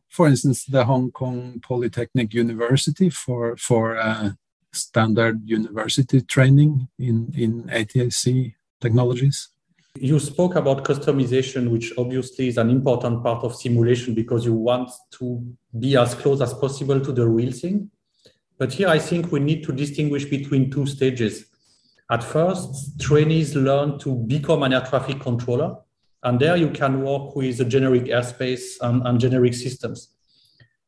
for 0.10 0.27
instance, 0.27 0.65
the 0.65 0.86
Hong 0.86 1.12
Kong 1.12 1.60
Polytechnic 1.62 2.34
University 2.34 3.10
for 3.10 3.58
for 3.58 3.98
uh, 3.98 4.32
standard 4.74 5.41
university 5.46 6.22
training 6.22 6.88
in 6.98 7.34
in 7.36 7.63
ATC 7.63 8.56
technologies. 8.79 9.50
You 10.01 10.20
spoke 10.20 10.56
about 10.56 10.84
customization, 10.84 11.70
which 11.70 11.94
obviously 11.98 12.48
is 12.48 12.58
an 12.58 12.70
important 12.70 13.24
part 13.24 13.44
of 13.44 13.56
simulation 13.56 14.13
because 14.13 14.46
you 14.46 14.54
want 14.54 14.92
to 15.20 15.44
be 15.80 15.98
as 15.98 16.16
close 16.16 16.42
as 16.42 16.54
possible 16.54 17.00
to 17.00 17.12
the 17.12 17.27
real 17.27 17.51
thing. 17.51 17.89
But 18.58 18.74
here 18.74 18.88
I 18.88 19.00
think 19.00 19.32
we 19.32 19.39
need 19.39 19.63
to 19.66 19.72
distinguish 19.72 20.25
between 20.25 20.72
two 20.72 20.86
stages. 20.86 21.46
At 22.10 22.24
first, 22.24 23.00
trainees 23.00 23.56
learn 23.56 24.00
to 24.00 24.16
become 24.16 24.63
an 24.63 24.74
air 24.74 24.82
traffic 24.82 25.20
controller 25.20 25.75
and 26.24 26.39
there 26.39 26.56
you 26.56 26.70
can 26.70 27.04
work 27.04 27.36
with 27.36 27.58
the 27.58 27.66
generic 27.66 28.06
airspace 28.06 28.77
and, 28.82 29.06
and 29.06 29.20
generic 29.20 29.54
systems. 29.54 30.13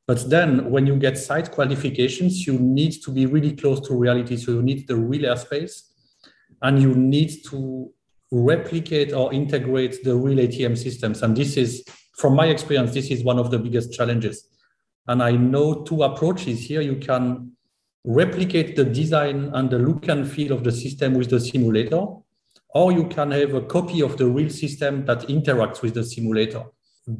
But 0.07 0.29
then 0.29 0.71
when 0.71 0.87
you 0.87 0.95
get 0.95 1.17
site 1.17 1.51
qualifications, 1.51 2.47
you 2.47 2.57
need 2.57 2.93
to 3.03 3.11
be 3.11 3.27
really 3.27 3.55
close 3.55 3.79
to 3.87 3.95
reality. 3.95 4.37
So 4.37 4.53
you 4.53 4.63
need 4.63 4.87
the 4.87 4.95
real 4.95 5.23
airspace 5.23 5.83
and 6.61 6.81
you 6.81 6.95
need 6.95 7.43
to 7.49 7.91
replicate 8.31 9.13
or 9.13 9.33
integrate 9.33 10.03
the 10.03 10.15
real 10.15 10.37
ATM 10.37 10.77
systems. 10.77 11.21
And 11.23 11.35
this 11.35 11.57
is, 11.57 11.83
from 12.17 12.35
my 12.35 12.47
experience, 12.47 12.93
this 12.93 13.09
is 13.09 13.23
one 13.23 13.39
of 13.39 13.51
the 13.51 13.59
biggest 13.59 13.93
challenges. 13.93 14.47
And 15.07 15.23
I 15.23 15.31
know 15.31 15.83
two 15.83 16.03
approaches 16.03 16.65
here. 16.65 16.81
You 16.81 16.97
can 16.97 17.53
replicate 18.05 18.75
the 18.75 18.85
design 18.85 19.51
and 19.53 19.69
the 19.69 19.79
look 19.79 20.07
and 20.07 20.29
feel 20.29 20.53
of 20.53 20.63
the 20.63 20.71
system 20.71 21.15
with 21.15 21.29
the 21.29 21.39
simulator, 21.39 22.05
or 22.69 22.91
you 22.91 23.07
can 23.07 23.31
have 23.31 23.53
a 23.55 23.61
copy 23.61 24.01
of 24.01 24.17
the 24.17 24.27
real 24.27 24.49
system 24.49 25.05
that 25.05 25.21
interacts 25.21 25.81
with 25.81 25.95
the 25.95 26.03
simulator. 26.03 26.63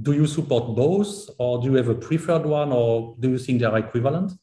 Do 0.01 0.13
you 0.13 0.27
support 0.27 0.75
both, 0.75 1.29
or 1.39 1.61
do 1.61 1.71
you 1.71 1.75
have 1.75 1.89
a 1.89 1.95
preferred 1.95 2.45
one, 2.45 2.71
or 2.71 3.15
do 3.19 3.31
you 3.31 3.39
think 3.39 3.59
they 3.59 3.65
are 3.65 3.77
equivalent? 3.77 4.33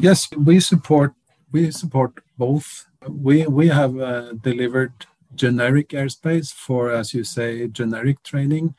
Yes, 0.00 0.28
we 0.32 0.58
support 0.58 1.14
we 1.52 1.70
support 1.70 2.12
both. 2.36 2.86
We 3.08 3.46
we 3.46 3.68
have 3.68 3.96
uh, 3.96 4.32
delivered 4.32 4.92
generic 5.34 5.90
airspace 5.90 6.52
for, 6.52 6.90
as 6.90 7.14
you 7.14 7.24
say, 7.24 7.68
generic 7.68 8.22
training. 8.22 8.74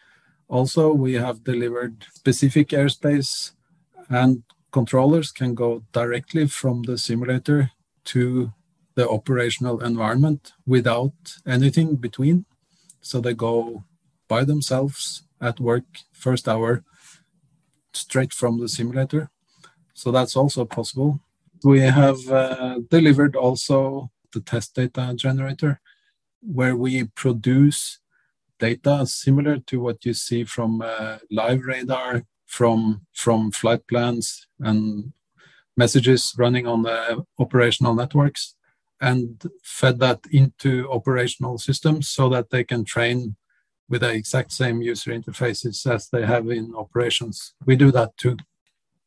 Also, 0.47 0.93
we 0.93 1.13
have 1.13 1.43
delivered 1.43 2.05
specific 2.13 2.69
airspace, 2.69 3.51
and 4.09 4.43
controllers 4.71 5.31
can 5.31 5.55
go 5.55 5.83
directly 5.91 6.47
from 6.47 6.83
the 6.83 6.97
simulator 6.97 7.71
to 8.05 8.53
the 8.95 9.09
operational 9.09 9.81
environment 9.81 10.53
without 10.65 11.13
anything 11.45 11.95
between. 11.95 12.45
So 13.01 13.21
they 13.21 13.33
go 13.33 13.83
by 14.27 14.43
themselves 14.43 15.23
at 15.41 15.59
work 15.59 15.85
first 16.13 16.47
hour 16.47 16.83
straight 17.93 18.33
from 18.33 18.59
the 18.59 18.69
simulator. 18.69 19.29
So 19.93 20.11
that's 20.11 20.35
also 20.35 20.65
possible. 20.65 21.19
We 21.63 21.79
have 21.81 22.29
uh, 22.29 22.79
delivered 22.89 23.35
also 23.35 24.11
the 24.33 24.41
test 24.41 24.75
data 24.75 25.13
generator 25.15 25.79
where 26.45 26.75
we 26.75 27.05
produce 27.15 27.99
data 28.59 29.05
similar 29.05 29.57
to 29.59 29.79
what 29.79 30.05
you 30.05 30.13
see 30.13 30.43
from 30.43 30.81
uh, 30.81 31.17
live 31.29 31.63
radar 31.65 32.23
from 32.45 33.01
from 33.13 33.51
flight 33.51 33.85
plans 33.87 34.47
and 34.59 35.11
messages 35.75 36.33
running 36.37 36.67
on 36.67 36.83
the 36.83 37.25
operational 37.39 37.93
networks 37.93 38.55
and 39.01 39.51
fed 39.63 39.99
that 39.99 40.19
into 40.31 40.89
operational 40.89 41.57
systems 41.57 42.07
so 42.07 42.29
that 42.29 42.49
they 42.49 42.63
can 42.63 42.85
train 42.85 43.35
with 43.89 44.01
the 44.01 44.11
exact 44.11 44.51
same 44.51 44.81
user 44.81 45.11
interfaces 45.11 45.85
as 45.91 46.09
they 46.09 46.25
have 46.25 46.49
in 46.49 46.73
operations. 46.75 47.53
We 47.65 47.75
do 47.75 47.91
that 47.91 48.17
too. 48.17 48.37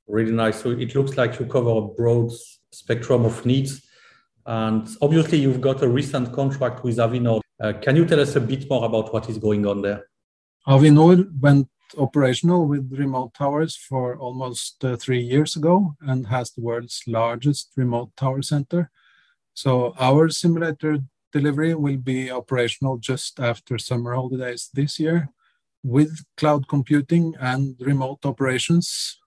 Really 0.07 0.33
nice. 0.33 0.63
So 0.63 0.71
it 0.71 0.95
looks 0.95 1.17
like 1.17 1.41
you 1.41 1.47
cover 1.47 1.71
a 1.71 1.81
broad 1.81 2.33
spectrum 2.73 3.25
of 3.25 3.45
needs. 3.45 3.88
And 4.49 4.89
obviously, 5.03 5.39
you've 5.39 5.61
got 5.61 5.83
a 5.83 5.89
recent 5.89 6.33
contract 6.33 6.83
with 6.83 6.97
Avinor. 6.97 7.41
Uh, 7.61 7.75
can 7.83 7.97
you 7.97 8.07
tell 8.07 8.21
us 8.21 8.35
a 8.35 8.41
bit 8.41 8.69
more 8.71 8.85
about 8.85 9.13
what 9.13 9.29
is 9.29 9.39
going 9.39 9.67
on 9.67 9.83
there? 9.83 10.09
Avinor 10.67 11.29
went 11.39 11.69
operational 11.97 12.67
with 12.67 12.91
remote 12.93 13.35
towers 13.35 13.77
for 13.77 14.17
almost 14.17 14.85
uh, 14.85 14.97
three 14.97 15.21
years 15.21 15.55
ago 15.57 15.95
and 16.01 16.27
has 16.27 16.51
the 16.53 16.61
world's 16.61 17.03
largest 17.07 17.73
remote 17.77 18.11
tower 18.17 18.43
center 18.43 18.91
so 19.59 19.93
our 19.99 20.29
simulator 20.29 20.99
delivery 21.33 21.75
will 21.75 21.97
be 21.97 22.31
operational 22.31 22.97
just 22.97 23.41
after 23.41 23.77
summer 23.77 24.15
holidays 24.15 24.71
this 24.73 25.01
year 25.01 25.31
with 25.83 26.25
cloud 26.37 26.69
computing 26.69 27.35
and 27.41 27.75
remote 27.81 28.21
operations. 28.25 29.19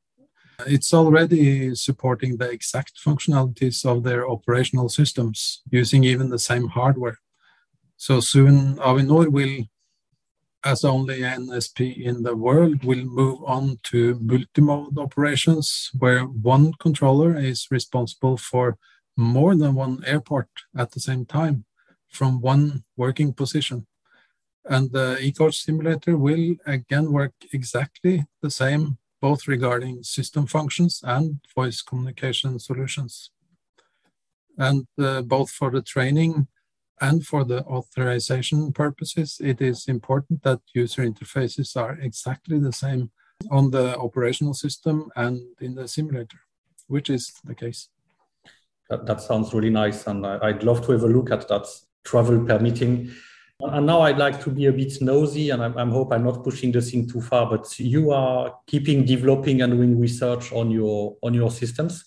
It's 0.67 0.93
already 0.93 1.75
supporting 1.75 2.37
the 2.37 2.49
exact 2.49 2.93
functionalities 3.03 3.85
of 3.85 4.03
their 4.03 4.29
operational 4.29 4.89
systems 4.89 5.61
using 5.71 6.03
even 6.03 6.29
the 6.29 6.39
same 6.39 6.67
hardware. 6.67 7.17
So 7.97 8.19
soon 8.19 8.77
Avinor 8.77 9.31
will, 9.31 9.65
as 10.65 10.83
only 10.83 11.19
ANSP 11.19 12.01
in 12.01 12.23
the 12.23 12.35
world, 12.35 12.83
will 12.83 13.05
move 13.05 13.39
on 13.45 13.79
to 13.83 14.19
multi-mode 14.21 14.97
operations 14.97 15.91
where 15.99 16.23
one 16.23 16.73
controller 16.79 17.37
is 17.37 17.67
responsible 17.69 18.37
for 18.37 18.77
more 19.17 19.55
than 19.55 19.75
one 19.75 20.03
airport 20.05 20.49
at 20.75 20.91
the 20.91 20.99
same 20.99 21.25
time 21.25 21.65
from 22.09 22.41
one 22.41 22.83
working 22.97 23.33
position. 23.33 23.87
And 24.65 24.91
the 24.91 25.17
eCoach 25.19 25.55
simulator 25.55 26.17
will 26.17 26.55
again 26.65 27.11
work 27.11 27.33
exactly 27.51 28.25
the 28.41 28.51
same, 28.51 28.97
both 29.21 29.47
regarding 29.47 30.03
system 30.03 30.47
functions 30.47 31.01
and 31.03 31.39
voice 31.55 31.81
communication 31.81 32.59
solutions. 32.59 33.31
And 34.57 34.87
uh, 34.99 35.21
both 35.21 35.51
for 35.51 35.71
the 35.71 35.81
training 35.81 36.47
and 36.99 37.25
for 37.25 37.43
the 37.43 37.63
authorization 37.65 38.73
purposes, 38.73 39.37
it 39.39 39.61
is 39.61 39.87
important 39.87 40.43
that 40.43 40.59
user 40.73 41.03
interfaces 41.03 41.75
are 41.75 41.97
exactly 42.01 42.59
the 42.59 42.73
same 42.73 43.11
on 43.49 43.71
the 43.71 43.97
operational 43.97 44.53
system 44.53 45.09
and 45.15 45.41
in 45.59 45.75
the 45.75 45.87
simulator, 45.87 46.37
which 46.87 47.09
is 47.09 47.31
the 47.43 47.55
case. 47.55 47.89
That, 48.89 49.05
that 49.05 49.21
sounds 49.21 49.53
really 49.53 49.69
nice. 49.69 50.05
And 50.07 50.25
I, 50.27 50.37
I'd 50.41 50.63
love 50.63 50.85
to 50.85 50.91
have 50.91 51.03
a 51.03 51.07
look 51.07 51.31
at 51.31 51.47
that 51.47 51.65
travel 52.03 52.45
permitting. 52.45 53.11
And 53.63 53.85
now 53.85 54.01
I'd 54.01 54.17
like 54.17 54.41
to 54.43 54.49
be 54.49 54.65
a 54.65 54.73
bit 54.73 55.01
nosy, 55.01 55.49
and 55.49 55.61
I, 55.63 55.71
I 55.75 55.85
hope 55.85 56.11
I'm 56.11 56.23
not 56.23 56.43
pushing 56.43 56.71
the 56.71 56.81
thing 56.81 57.07
too 57.07 57.21
far. 57.21 57.49
But 57.49 57.79
you 57.79 58.11
are 58.11 58.55
keeping 58.67 59.05
developing 59.05 59.61
and 59.61 59.73
doing 59.73 59.99
research 59.99 60.51
on 60.51 60.71
your 60.71 61.17
on 61.21 61.33
your 61.33 61.51
systems. 61.51 62.05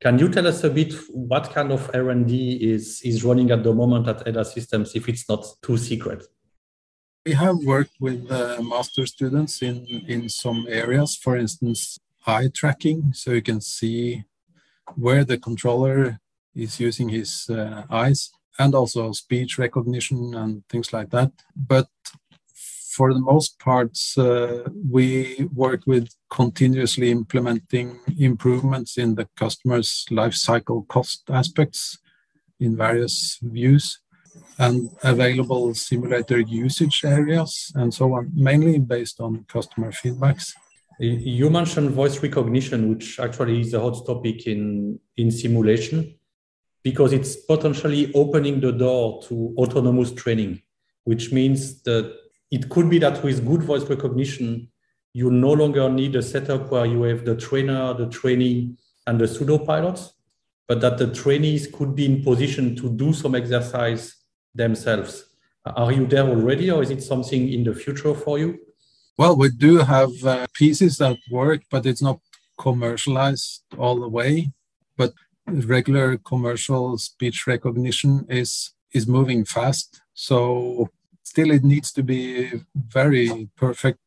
Can 0.00 0.18
you 0.18 0.28
tell 0.28 0.46
us 0.46 0.62
a 0.62 0.70
bit 0.70 0.92
what 1.08 1.50
kind 1.54 1.72
of 1.72 1.90
R&D 1.94 2.58
is 2.60 3.00
is 3.02 3.24
running 3.24 3.50
at 3.50 3.62
the 3.62 3.72
moment 3.72 4.06
at 4.08 4.26
EDA 4.28 4.44
Systems, 4.44 4.94
if 4.94 5.08
it's 5.08 5.28
not 5.28 5.44
too 5.62 5.76
secret? 5.76 6.24
We 7.24 7.32
have 7.32 7.56
worked 7.64 7.94
with 7.98 8.30
uh, 8.30 8.62
master 8.62 9.06
students 9.06 9.62
in 9.62 9.86
in 10.06 10.28
some 10.28 10.66
areas. 10.68 11.16
For 11.16 11.36
instance, 11.36 11.98
eye 12.26 12.50
tracking, 12.52 13.12
so 13.14 13.32
you 13.32 13.42
can 13.42 13.60
see 13.60 14.24
where 14.94 15.24
the 15.24 15.38
controller 15.38 16.20
is 16.54 16.80
using 16.80 17.08
his 17.08 17.50
uh, 17.50 17.82
eyes 17.90 18.30
and 18.58 18.74
also 18.74 19.12
speech 19.12 19.58
recognition 19.58 20.34
and 20.34 20.62
things 20.68 20.92
like 20.92 21.10
that. 21.10 21.32
But 21.54 21.88
for 22.96 23.12
the 23.12 23.20
most 23.20 23.58
part, 23.58 23.94
uh, 24.16 24.62
we 24.90 25.46
work 25.52 25.82
with 25.86 26.08
continuously 26.30 27.10
implementing 27.10 28.00
improvements 28.18 28.96
in 28.96 29.14
the 29.14 29.28
customer's 29.36 30.06
life 30.10 30.34
cycle 30.34 30.86
cost 30.88 31.28
aspects 31.30 31.98
in 32.58 32.74
various 32.74 33.38
views 33.42 34.00
and 34.58 34.88
available 35.02 35.74
simulator 35.74 36.40
usage 36.40 37.04
areas 37.04 37.70
and 37.74 37.92
so 37.92 38.14
on, 38.14 38.30
mainly 38.34 38.78
based 38.78 39.20
on 39.20 39.44
customer 39.46 39.92
feedbacks. 39.92 40.52
You 40.98 41.50
mentioned 41.50 41.90
voice 41.90 42.22
recognition, 42.22 42.88
which 42.88 43.20
actually 43.20 43.60
is 43.60 43.74
a 43.74 43.80
hot 43.80 44.06
topic 44.06 44.46
in, 44.46 44.98
in 45.18 45.30
simulation 45.30 46.14
because 46.86 47.12
it's 47.12 47.34
potentially 47.34 48.12
opening 48.14 48.60
the 48.60 48.70
door 48.70 49.20
to 49.20 49.52
autonomous 49.58 50.12
training, 50.12 50.62
which 51.02 51.32
means 51.32 51.82
that 51.82 52.14
it 52.52 52.68
could 52.68 52.88
be 52.88 52.96
that 52.96 53.24
with 53.24 53.44
good 53.44 53.64
voice 53.64 53.82
recognition, 53.90 54.68
you 55.12 55.28
no 55.28 55.52
longer 55.52 55.88
need 55.88 56.14
a 56.14 56.22
setup 56.22 56.70
where 56.70 56.86
you 56.86 57.02
have 57.02 57.24
the 57.24 57.34
trainer, 57.34 57.92
the 57.92 58.06
trainee, 58.06 58.76
and 59.08 59.20
the 59.20 59.26
pseudo 59.26 59.58
pilots, 59.58 60.12
but 60.68 60.80
that 60.80 60.96
the 60.96 61.12
trainees 61.12 61.66
could 61.66 61.96
be 61.96 62.06
in 62.06 62.22
position 62.22 62.76
to 62.76 62.88
do 62.88 63.12
some 63.12 63.34
exercise 63.34 64.14
themselves. 64.54 65.24
Are 65.64 65.90
you 65.90 66.06
there 66.06 66.28
already, 66.28 66.70
or 66.70 66.84
is 66.84 66.90
it 66.90 67.02
something 67.02 67.52
in 67.52 67.64
the 67.64 67.74
future 67.74 68.14
for 68.14 68.38
you? 68.38 68.60
Well, 69.18 69.34
we 69.36 69.48
do 69.48 69.78
have 69.78 70.12
uh, 70.24 70.46
pieces 70.52 70.98
that 70.98 71.16
work, 71.32 71.62
but 71.68 71.84
it's 71.84 72.02
not 72.02 72.20
commercialized 72.56 73.64
all 73.76 73.98
the 73.98 74.08
way. 74.08 74.52
But 74.96 75.12
regular 75.46 76.18
commercial 76.18 76.98
speech 76.98 77.46
recognition 77.46 78.26
is 78.28 78.72
is 78.92 79.06
moving 79.06 79.44
fast. 79.44 80.00
So 80.14 80.88
still, 81.22 81.50
it 81.50 81.64
needs 81.64 81.92
to 81.92 82.02
be 82.02 82.62
very 82.74 83.48
perfect. 83.56 83.98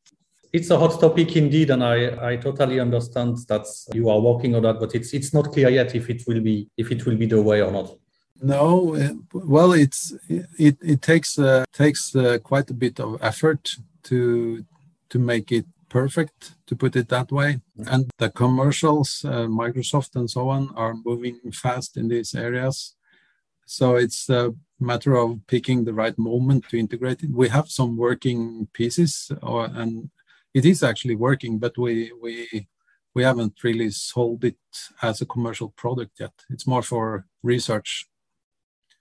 It's 0.52 0.72
a 0.72 0.80
hot 0.80 1.00
topic 1.00 1.36
indeed, 1.36 1.70
and 1.70 1.84
I, 1.84 2.32
I 2.32 2.38
totally 2.38 2.80
understand 2.80 3.38
that 3.50 3.68
you 3.94 4.10
are 4.10 4.20
working 4.20 4.56
on 4.56 4.64
that, 4.64 4.80
but 4.80 4.96
it's 4.96 5.14
it's 5.14 5.34
not 5.34 5.52
clear 5.52 5.70
yet 5.70 5.94
if 5.96 6.10
it 6.10 6.24
will 6.28 6.42
be 6.42 6.68
if 6.78 6.92
it 6.92 7.06
will 7.06 7.16
be 7.16 7.28
the 7.28 7.42
way 7.42 7.62
or 7.62 7.72
not. 7.72 7.96
No, 8.42 8.98
well, 9.34 9.74
it's 9.74 10.14
it 10.58 10.78
it 10.82 11.02
takes 11.02 11.38
uh, 11.38 11.66
takes 11.72 12.16
uh, 12.16 12.40
quite 12.40 12.70
a 12.72 12.74
bit 12.74 13.00
of 13.00 13.22
effort 13.22 13.76
to 14.04 14.66
to 15.10 15.20
make 15.20 15.52
it 15.52 15.66
perfect, 15.90 16.56
to 16.68 16.76
put 16.76 16.96
it 16.96 17.10
that 17.10 17.32
way. 17.32 17.62
And 17.88 18.10
the 18.18 18.30
commercials, 18.30 19.26
uh, 19.26 19.48
Microsoft 19.48 20.16
and 20.16 20.30
so 20.30 20.50
on, 20.50 20.74
are 20.76 20.96
moving 21.06 21.40
fast 21.52 21.98
in 21.98 22.08
these 22.08 22.36
areas. 22.36 22.96
So 23.66 23.96
it's 23.96 24.30
a 24.30 24.54
matter 24.80 25.16
of 25.16 25.40
picking 25.48 25.84
the 25.84 25.94
right 25.94 26.18
moment 26.18 26.70
to 26.70 26.80
integrate 26.80 27.24
it. 27.24 27.32
We 27.32 27.50
have 27.50 27.70
some 27.70 27.98
working 27.98 28.68
pieces, 28.74 29.32
or, 29.42 29.66
and 29.66 30.10
it 30.54 30.66
is 30.66 30.84
actually 30.84 31.16
working, 31.16 31.60
but 31.60 31.78
we 31.78 32.12
we 32.22 32.68
we 33.16 33.24
haven't 33.24 33.64
really 33.64 33.90
sold 33.90 34.44
it 34.44 34.58
as 35.02 35.22
a 35.22 35.26
commercial 35.26 35.70
product 35.70 36.20
yet. 36.20 36.34
It's 36.50 36.68
more 36.68 36.84
for 36.84 37.26
research 37.44 38.10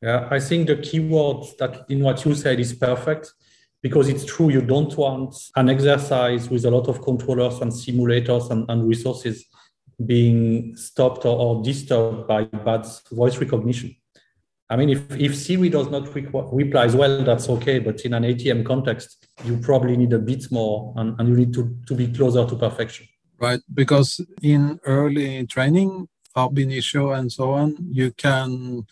yeah, 0.01 0.29
I 0.31 0.39
think 0.39 0.69
the 0.69 0.77
keyword 0.77 1.47
that 1.59 1.87
in 1.89 2.01
what 2.01 2.25
you 2.25 2.35
said 2.35 2.61
is 2.61 2.73
perfect 2.73 3.35
because 3.83 4.09
it's 4.09 4.25
true. 4.25 4.51
You 4.51 4.63
don't 4.63 4.97
want 4.97 5.35
an 5.57 5.69
exercise 5.69 6.49
with 6.51 6.65
a 6.65 6.71
lot 6.71 6.89
of 6.89 7.03
controllers 7.03 7.61
and 7.61 7.71
simulators 7.71 8.51
and, 8.51 8.69
and 8.69 8.89
resources 8.89 9.45
being 10.05 10.77
stopped 10.77 11.25
or, 11.25 11.37
or, 11.37 11.63
disturbed 11.63 12.29
by 12.29 12.45
bad 12.45 12.87
voice 13.11 13.37
recognition. 13.39 13.95
I 14.71 14.77
mean, 14.77 14.91
if, 14.91 15.11
if 15.19 15.35
Siri 15.35 15.69
does 15.71 15.89
not 15.89 16.15
reply 16.15 16.85
as 16.85 16.95
well, 16.95 17.25
that's 17.25 17.49
okay. 17.49 17.79
But 17.79 18.03
in 18.03 18.15
an 18.15 18.23
ATM 18.23 18.65
context, 18.65 19.27
you 19.45 19.57
probably 19.57 19.97
need 19.97 20.13
a 20.13 20.19
bit 20.19 20.53
more 20.53 20.93
and, 20.97 21.19
and 21.19 21.29
you 21.29 21.37
need 21.37 21.55
to, 21.55 21.77
to 21.87 21.95
be 21.95 22.13
closer 22.13 22.47
to 22.47 22.55
perfection. 22.55 23.09
Right. 23.41 23.61
Because 23.73 24.21
in 24.43 24.79
early 24.85 25.47
training, 25.47 26.09
ab 26.37 26.59
initio 26.59 27.13
and 27.13 27.33
so 27.33 27.53
on, 27.53 27.77
you 27.91 28.13
can 28.13 28.87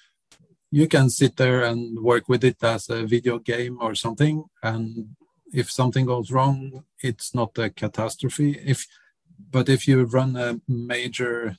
you 0.71 0.89
can 0.89 1.09
sit 1.11 1.37
there 1.37 1.63
and 1.63 2.01
work 2.01 2.29
with 2.29 2.45
it 2.45 2.63
as 2.63 2.89
a 2.89 3.05
video 3.07 3.39
game 3.39 3.79
or 3.81 3.95
something 3.95 4.45
and 4.63 5.17
if 5.52 5.71
something 5.71 6.07
goes 6.07 6.31
wrong 6.31 6.85
it's 7.00 7.35
not 7.35 7.57
a 7.59 7.71
catastrophe. 7.71 8.59
If 8.65 8.87
but 9.50 9.69
if 9.69 9.87
you 9.87 10.05
run 10.05 10.37
a 10.37 10.61
major 10.67 11.57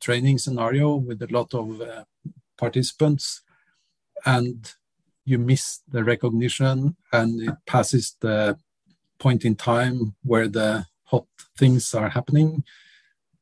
training 0.00 0.38
scenario 0.38 0.96
with 0.96 1.22
a 1.22 1.32
lot 1.32 1.54
of 1.54 1.80
uh, 1.80 2.04
participants 2.56 3.42
and 4.24 4.72
you 5.24 5.38
miss 5.38 5.80
the 5.88 6.04
recognition 6.04 6.96
and 7.12 7.48
it 7.48 7.56
passes 7.66 8.16
the 8.20 8.58
point 9.18 9.44
in 9.44 9.56
time 9.56 10.14
where 10.22 10.48
the 10.48 10.86
hot 11.04 11.26
things 11.56 11.94
are 11.94 12.10
happening 12.10 12.64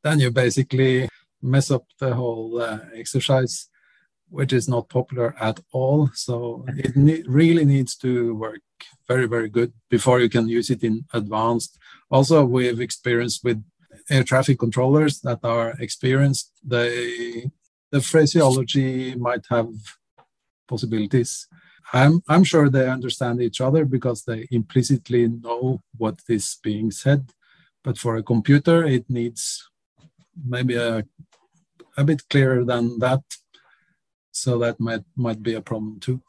then 0.03 0.19
you 0.21 0.31
basically 0.31 1.09
mess 1.43 1.71
up 1.71 1.85
the 1.99 2.15
whole 2.15 2.61
uh, 2.61 2.79
exercise 2.95 3.69
which 4.35 4.53
is 4.53 4.69
not 4.69 4.89
popular 4.89 5.29
at 5.41 5.61
all. 5.73 6.11
So 6.15 6.65
it 6.77 6.97
ne- 6.97 7.23
really 7.41 7.65
needs 7.65 7.95
to 8.05 8.35
work 8.35 8.63
very, 9.07 9.27
very 9.27 9.49
good 9.49 9.73
before 9.89 10.19
you 10.21 10.29
can 10.29 10.49
use 10.49 10.71
it 10.71 10.83
in 10.83 11.05
advanced. 11.13 11.79
Also, 12.11 12.45
we've 12.45 12.81
experienced 12.81 13.45
with 13.45 13.63
air 14.11 14.25
traffic 14.25 14.59
controllers 14.59 15.21
that 15.21 15.41
are 15.45 15.71
experienced, 15.79 16.51
they, 16.65 17.49
the 17.93 18.01
phraseology 18.01 19.15
might 19.15 19.45
have 19.51 19.69
possibilities. 20.69 21.47
I'm, 21.93 22.21
I'm 22.29 22.43
sure 22.43 22.69
they 22.69 22.89
understand 22.89 23.41
each 23.41 23.61
other 23.61 23.85
because 23.85 24.25
they 24.25 24.49
implicitly 24.51 25.29
know 25.29 25.81
what 25.97 26.19
is 26.29 26.59
being 26.61 26.91
said. 26.91 27.31
But 27.85 27.99
for 27.99 28.17
a 28.17 28.23
computer, 28.23 28.85
it 28.85 29.09
needs 29.09 29.71
maybe 30.45 30.75
a, 30.75 31.05
a 31.97 32.05
bit 32.05 32.29
clearer 32.29 32.65
than 32.65 32.99
that 32.99 33.23
so 34.35 34.59
that 34.59 34.79
might 34.81 35.05
might 35.17 35.43
be 35.43 35.55
a 35.55 35.61
problem 35.61 36.01
too. 36.01 36.21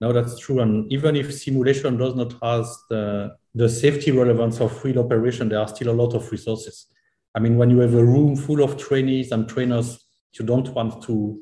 No 0.00 0.12
that's 0.12 0.38
true. 0.38 0.60
And 0.60 0.90
even 0.92 1.16
if 1.16 1.34
simulation 1.34 1.96
does 1.96 2.14
not 2.14 2.32
have 2.42 2.66
the, 2.88 3.34
the 3.54 3.68
safety 3.68 4.12
relevance 4.12 4.60
of 4.60 4.84
real 4.84 5.00
operation 5.00 5.48
there 5.48 5.58
are 5.58 5.68
still 5.68 5.90
a 5.90 5.98
lot 6.02 6.14
of 6.14 6.30
resources. 6.30 6.86
I 7.34 7.40
mean 7.40 7.56
when 7.56 7.70
you 7.70 7.80
have 7.80 7.94
a 7.94 8.04
room 8.04 8.36
full 8.36 8.62
of 8.62 8.76
trainees 8.76 9.32
and 9.32 9.48
trainers 9.48 10.04
you 10.38 10.44
don't 10.44 10.68
want 10.68 11.02
to 11.04 11.40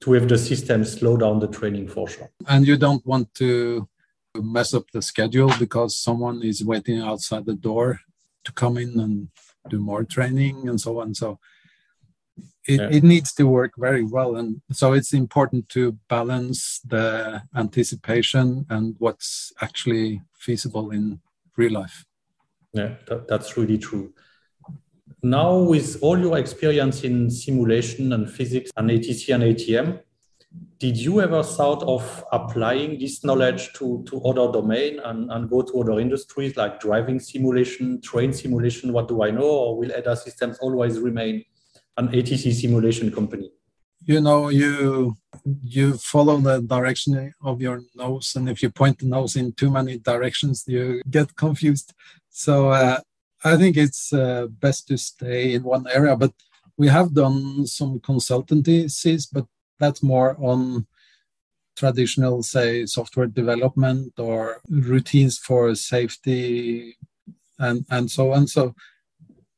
to 0.00 0.12
have 0.12 0.28
the 0.28 0.36
system 0.36 0.84
slow 0.84 1.16
down 1.16 1.38
the 1.38 1.48
training 1.48 1.88
for 1.88 2.08
sure. 2.08 2.30
And 2.48 2.66
you 2.66 2.76
don't 2.76 3.06
want 3.06 3.32
to 3.34 3.88
mess 4.34 4.74
up 4.74 4.90
the 4.90 5.00
schedule 5.00 5.52
because 5.60 5.96
someone 5.96 6.42
is 6.42 6.64
waiting 6.64 7.00
outside 7.00 7.46
the 7.46 7.54
door 7.54 8.00
to 8.44 8.52
come 8.52 8.76
in 8.78 8.98
and 8.98 9.28
do 9.70 9.78
more 9.78 10.02
training 10.02 10.68
and 10.68 10.80
so 10.80 11.00
on. 11.00 11.14
So 11.14 11.38
it, 12.66 12.80
yeah. 12.80 12.88
it 12.90 13.04
needs 13.04 13.32
to 13.34 13.44
work 13.44 13.72
very 13.76 14.04
well 14.04 14.36
and 14.36 14.60
so 14.72 14.92
it's 14.92 15.12
important 15.12 15.68
to 15.68 15.92
balance 16.08 16.80
the 16.86 17.42
anticipation 17.54 18.66
and 18.70 18.96
what's 18.98 19.52
actually 19.60 20.22
feasible 20.34 20.90
in 20.90 21.20
real 21.56 21.72
life 21.72 22.04
yeah 22.72 22.94
that, 23.06 23.28
that's 23.28 23.56
really 23.56 23.78
true 23.78 24.12
now 25.22 25.56
with 25.56 25.98
all 26.02 26.18
your 26.18 26.38
experience 26.38 27.02
in 27.02 27.30
simulation 27.30 28.12
and 28.12 28.30
physics 28.30 28.70
and 28.76 28.90
atc 28.90 29.34
and 29.34 29.42
atm 29.44 30.00
did 30.78 30.96
you 30.96 31.20
ever 31.20 31.42
thought 31.42 31.82
of 31.82 32.24
applying 32.30 32.98
this 32.98 33.24
knowledge 33.24 33.72
to, 33.72 34.04
to 34.06 34.20
other 34.22 34.52
domain 34.52 35.00
and, 35.04 35.30
and 35.32 35.50
go 35.50 35.62
to 35.62 35.80
other 35.80 35.98
industries 35.98 36.56
like 36.56 36.78
driving 36.78 37.18
simulation 37.18 38.00
train 38.00 38.32
simulation 38.32 38.92
what 38.92 39.08
do 39.08 39.22
i 39.22 39.30
know 39.30 39.42
or 39.42 39.78
will 39.78 39.90
EDA 39.90 40.16
systems 40.16 40.58
always 40.58 40.98
remain 41.00 41.44
an 41.96 42.08
ATC 42.08 42.52
simulation 42.52 43.10
company? 43.10 43.50
You 44.04 44.20
know, 44.20 44.48
you 44.48 45.16
you 45.62 45.94
follow 45.94 46.36
the 46.38 46.60
direction 46.60 47.32
of 47.42 47.60
your 47.60 47.82
nose, 47.94 48.34
and 48.36 48.48
if 48.48 48.62
you 48.62 48.70
point 48.70 48.98
the 48.98 49.06
nose 49.06 49.36
in 49.36 49.52
too 49.52 49.70
many 49.70 49.98
directions, 49.98 50.64
you 50.66 51.02
get 51.10 51.34
confused. 51.36 51.94
So 52.28 52.70
uh, 52.70 53.00
I 53.42 53.56
think 53.56 53.76
it's 53.76 54.12
uh, 54.12 54.46
best 54.50 54.88
to 54.88 54.98
stay 54.98 55.54
in 55.54 55.62
one 55.62 55.86
area. 55.90 56.16
But 56.16 56.32
we 56.76 56.88
have 56.88 57.14
done 57.14 57.66
some 57.66 58.00
consultancies, 58.00 59.28
but 59.32 59.46
that's 59.78 60.02
more 60.02 60.36
on 60.38 60.86
traditional, 61.76 62.42
say, 62.42 62.86
software 62.86 63.26
development 63.26 64.12
or 64.18 64.60
routines 64.68 65.38
for 65.38 65.74
safety 65.74 66.96
and 67.58 67.84
and 67.90 68.10
so 68.10 68.32
on. 68.32 68.46
So 68.46 68.74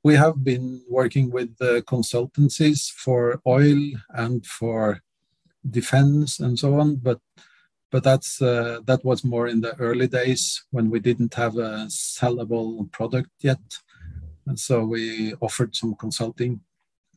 we 0.06 0.14
have 0.14 0.44
been 0.44 0.80
working 0.88 1.32
with 1.32 1.50
the 1.58 1.82
consultancies 1.82 2.88
for 3.04 3.40
oil 3.44 3.80
and 4.10 4.46
for 4.46 5.00
defense 5.68 6.38
and 6.38 6.56
so 6.56 6.78
on, 6.80 6.94
but 6.94 7.18
but 7.90 8.04
that's 8.04 8.40
uh, 8.40 8.78
that 8.84 9.04
was 9.04 9.24
more 9.24 9.48
in 9.48 9.60
the 9.60 9.74
early 9.80 10.06
days 10.06 10.64
when 10.70 10.90
we 10.90 11.00
didn't 11.00 11.34
have 11.34 11.56
a 11.56 11.72
sellable 11.88 12.68
product 12.92 13.30
yet, 13.40 13.64
and 14.46 14.58
so 14.60 14.84
we 14.84 15.34
offered 15.40 15.74
some 15.74 15.94
consulting 15.96 16.60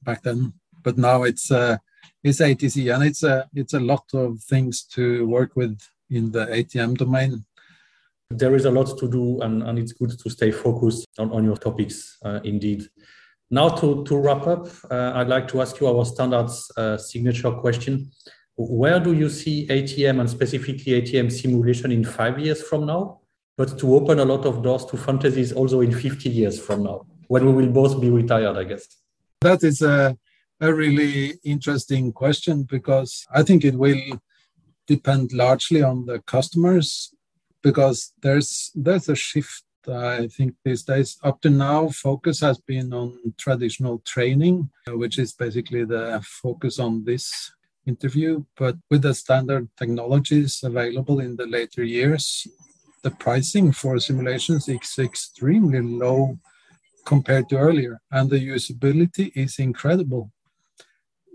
back 0.04 0.24
then. 0.24 0.54
But 0.82 0.98
now 0.98 1.24
it's 1.30 1.52
uh, 1.52 1.78
it's 2.24 2.42
ATC 2.42 2.76
and 2.94 3.04
it's 3.04 3.24
a 3.24 3.48
it's 3.54 3.76
a 3.76 3.86
lot 3.92 4.06
of 4.16 4.42
things 4.52 4.84
to 4.96 5.28
work 5.28 5.52
with 5.56 5.78
in 6.10 6.32
the 6.32 6.46
ATM 6.48 6.98
domain. 6.98 7.46
There 8.30 8.56
is 8.56 8.66
a 8.66 8.72
lot 8.72 8.98
to 8.98 9.08
do, 9.08 9.42
and, 9.42 9.64
and 9.64 9.80
it's 9.80 9.94
good 9.94 10.12
to 10.18 10.30
stay 10.30 10.52
focused 10.52 11.08
on, 11.18 11.32
on 11.32 11.44
your 11.44 11.58
topics 11.58 12.18
uh, 12.24 12.40
indeed. 12.44 12.88
Now, 13.52 13.70
to, 13.70 14.04
to 14.06 14.18
wrap 14.18 14.46
up, 14.46 14.68
uh, 14.92 15.14
I'd 15.16 15.28
like 15.28 15.48
to 15.50 15.62
ask 15.62 15.80
you 15.80 15.88
our 15.88 16.06
standards 16.06 16.72
uh, 16.78 16.98
signature 16.98 17.52
question. 17.52 18.12
Where 18.56 19.00
do 19.00 19.14
you 19.14 19.30
see 19.30 19.66
ATM 19.68 20.20
and 20.20 20.30
specifically 20.30 21.02
ATM 21.02 21.32
simulation 21.32 21.92
in 21.92 22.04
five 22.04 22.38
years 22.38 22.62
from 22.62 22.86
now? 22.86 23.22
But 23.58 23.80
to 23.80 23.96
open 23.96 24.20
a 24.20 24.26
lot 24.26 24.46
of 24.46 24.62
doors 24.62 24.86
to 24.86 24.98
fantasies 24.98 25.52
also 25.52 25.82
in 25.82 25.92
50 25.92 26.30
years 26.30 26.60
from 26.60 26.84
now, 26.84 27.08
when 27.28 27.46
we 27.46 27.54
will 27.54 27.72
both 27.72 28.00
be 28.00 28.10
retired, 28.10 28.58
I 28.58 28.66
guess. 28.66 28.86
That 29.42 29.64
is 29.64 29.82
a, 29.82 30.16
a 30.62 30.74
really 30.74 31.40
interesting 31.44 32.14
question 32.14 32.64
because 32.64 33.26
I 33.34 33.42
think 33.42 33.66
it 33.66 33.76
will 33.76 34.22
depend 34.88 35.34
largely 35.34 35.82
on 35.82 36.06
the 36.06 36.20
customers 36.20 37.14
because 37.62 38.14
there's 38.22 38.72
there's 38.76 39.10
a 39.10 39.16
shift 39.16 39.64
I 39.88 40.28
think 40.28 40.56
these 40.64 40.84
days. 40.84 41.18
Up 41.24 41.42
to 41.42 41.50
now, 41.50 41.90
focus 41.90 42.42
has 42.42 42.60
been 42.60 42.94
on 42.94 43.34
traditional 43.38 44.00
training, 44.00 44.70
which 44.88 45.18
is 45.18 45.34
basically 45.34 45.86
the 45.86 46.24
focus 46.24 46.80
on 46.80 47.06
this 47.06 47.52
interview. 47.86 48.44
But 48.58 48.76
with 48.90 49.02
the 49.02 49.14
standard 49.14 49.70
technologies 49.78 50.62
available 50.64 51.20
in 51.20 51.36
the 51.38 51.48
later 51.48 51.84
years, 51.84 52.48
the 53.04 53.12
pricing 53.12 53.72
for 53.72 54.00
simulations 54.00 54.68
is 54.68 55.00
extremely 55.00 55.82
low 55.82 56.38
compared 57.06 57.50
to 57.50 57.58
earlier, 57.58 58.02
and 58.12 58.30
the 58.30 58.40
usability 58.40 59.32
is 59.36 59.58
incredible. 59.58 60.32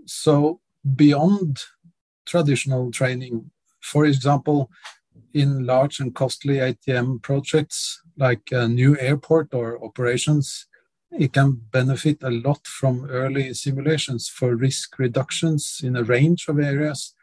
So, 0.05 0.61
beyond 0.95 1.63
traditional 2.25 2.91
training, 2.91 3.51
for 3.81 4.05
example, 4.05 4.69
in 5.35 5.65
large 5.65 5.99
and 5.99 6.15
costly 6.15 6.55
ATM 6.55 7.21
projects 7.21 8.01
like 8.17 8.47
a 8.51 8.69
new 8.69 8.97
airport 8.99 9.53
or 9.53 9.83
operations, 9.83 10.67
it 11.11 11.33
can 11.33 11.61
benefit 11.71 12.23
a 12.23 12.29
lot 12.29 12.65
from 12.65 13.05
early 13.09 13.53
simulations 13.53 14.29
for 14.29 14.55
risk 14.55 14.97
reductions 14.97 15.81
in 15.83 15.97
a 15.97 16.03
range 16.03 16.47
of 16.47 16.57
areas, 16.57 17.13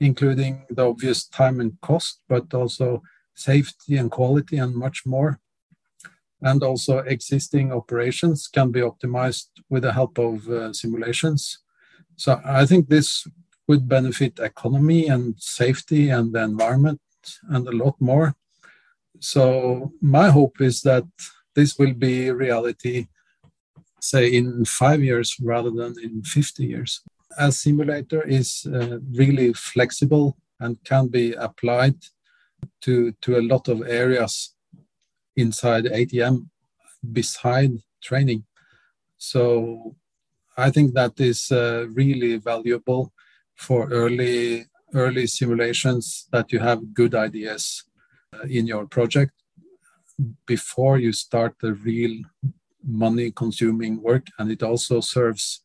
including 0.00 0.66
the 0.70 0.84
obvious 0.84 1.24
time 1.28 1.60
and 1.60 1.80
cost, 1.80 2.20
but 2.28 2.52
also 2.52 3.00
safety 3.36 3.96
and 3.96 4.10
quality 4.10 4.56
and 4.58 4.74
much 4.74 5.06
more. 5.06 5.38
And 6.40 6.64
also 6.64 6.98
existing 6.98 7.72
operations 7.72 8.48
can 8.48 8.72
be 8.72 8.80
optimized 8.80 9.50
with 9.70 9.84
the 9.84 9.92
help 9.92 10.18
of 10.18 10.48
uh, 10.48 10.72
simulations. 10.72 11.60
So 12.16 12.40
I 12.44 12.66
think 12.66 12.88
this 12.88 13.24
would 13.68 13.88
benefit 13.88 14.40
economy 14.40 15.06
and 15.06 15.36
safety 15.38 16.10
and 16.10 16.32
the 16.32 16.42
environment 16.42 17.00
and 17.50 17.66
a 17.66 17.76
lot 17.84 18.00
more. 18.00 18.34
So 19.20 19.92
my 20.00 20.30
hope 20.30 20.60
is 20.60 20.82
that 20.82 21.04
this 21.54 21.78
will 21.78 21.94
be 21.94 22.30
reality, 22.30 23.06
say 24.00 24.34
in 24.34 24.64
five 24.64 25.02
years 25.02 25.36
rather 25.40 25.70
than 25.70 25.94
in 26.02 26.22
50 26.22 26.64
years. 26.64 27.02
A 27.38 27.52
simulator 27.52 28.22
is 28.22 28.66
uh, 28.66 28.98
really 29.12 29.52
flexible 29.52 30.36
and 30.60 30.82
can 30.84 31.08
be 31.08 31.32
applied 31.32 31.96
to, 32.82 33.12
to 33.22 33.38
a 33.38 33.42
lot 33.42 33.68
of 33.68 33.82
areas 33.86 34.54
inside 35.36 35.84
ATM 35.84 36.48
beside 37.12 37.72
training. 38.02 38.44
So 39.18 39.96
I 40.56 40.70
think 40.70 40.94
that 40.94 41.18
is 41.20 41.50
uh, 41.50 41.86
really 41.92 42.36
valuable 42.36 43.12
for 43.54 43.88
early 43.90 44.66
early 44.94 45.26
simulations 45.26 46.28
that 46.32 46.52
you 46.52 46.58
have 46.58 46.94
good 46.94 47.14
ideas 47.14 47.84
uh, 48.34 48.42
in 48.48 48.66
your 48.66 48.86
project 48.86 49.32
before 50.46 50.98
you 50.98 51.12
start 51.12 51.54
the 51.60 51.74
real 51.74 52.22
money 52.86 53.30
consuming 53.30 54.02
work. 54.02 54.26
And 54.38 54.50
it 54.50 54.62
also 54.62 55.00
serves 55.00 55.62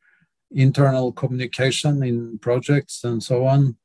internal 0.52 1.12
communication 1.12 2.04
in 2.04 2.40
projects 2.40 3.04
and 3.04 3.22
so 3.22 3.46
on 3.46 3.76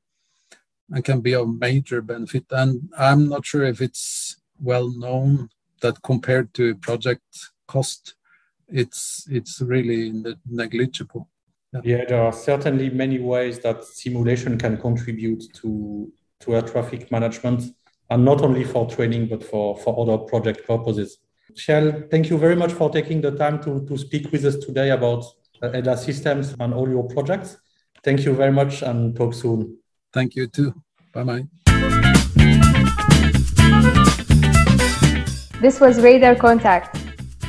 and 0.90 1.04
can 1.04 1.20
be 1.20 1.34
of 1.34 1.58
major 1.58 2.00
benefit. 2.00 2.44
And 2.50 2.88
i'm 2.98 3.28
not 3.28 3.44
sure 3.44 3.64
if 3.64 3.80
it's 3.80 4.36
well 4.60 4.90
known 4.96 5.48
that 5.80 6.02
compared 6.02 6.54
to 6.54 6.76
project 6.76 7.24
cost 7.66 8.14
it's 8.68 9.26
it's 9.30 9.60
really 9.60 10.12
negligible 10.48 11.28
yeah. 11.72 11.80
yeah, 11.84 12.04
there 12.06 12.22
are 12.22 12.32
certainly 12.32 12.90
many 12.90 13.18
ways 13.18 13.58
that 13.60 13.84
simulation 13.84 14.58
can 14.58 14.76
contribute 14.76 15.42
to, 15.54 16.12
to 16.40 16.54
air 16.54 16.62
traffic 16.62 17.10
management, 17.10 17.62
and 18.10 18.24
not 18.24 18.42
only 18.42 18.64
for 18.64 18.88
training, 18.88 19.26
but 19.28 19.42
for, 19.42 19.76
for 19.78 19.98
other 20.00 20.18
project 20.18 20.66
purposes. 20.66 21.18
Kjell, 21.54 22.10
thank 22.10 22.30
you 22.30 22.38
very 22.38 22.56
much 22.56 22.72
for 22.72 22.90
taking 22.90 23.20
the 23.20 23.30
time 23.30 23.62
to, 23.62 23.86
to 23.86 23.96
speak 23.96 24.30
with 24.32 24.44
us 24.44 24.56
today 24.56 24.90
about 24.90 25.24
uh, 25.62 25.70
EDA 25.74 25.96
systems 25.96 26.54
and 26.60 26.74
all 26.74 26.88
your 26.88 27.04
projects. 27.08 27.56
Thank 28.02 28.24
you 28.24 28.34
very 28.34 28.52
much 28.52 28.82
and 28.82 29.14
talk 29.14 29.34
soon. 29.34 29.78
Thank 30.12 30.34
you 30.34 30.46
too. 30.46 30.74
Bye 31.12 31.24
bye. 31.24 31.46
This 35.60 35.78
was 35.78 36.00
Radar 36.00 36.34
Contact. 36.34 36.96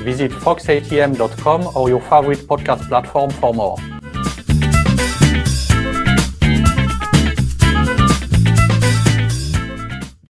Visit 0.03 0.31
foxatm.com 0.31 1.75
or 1.75 1.89
your 1.89 2.01
favorite 2.01 2.39
podcast 2.39 2.88
platform 2.88 3.31
for 3.31 3.53
more. 3.53 3.77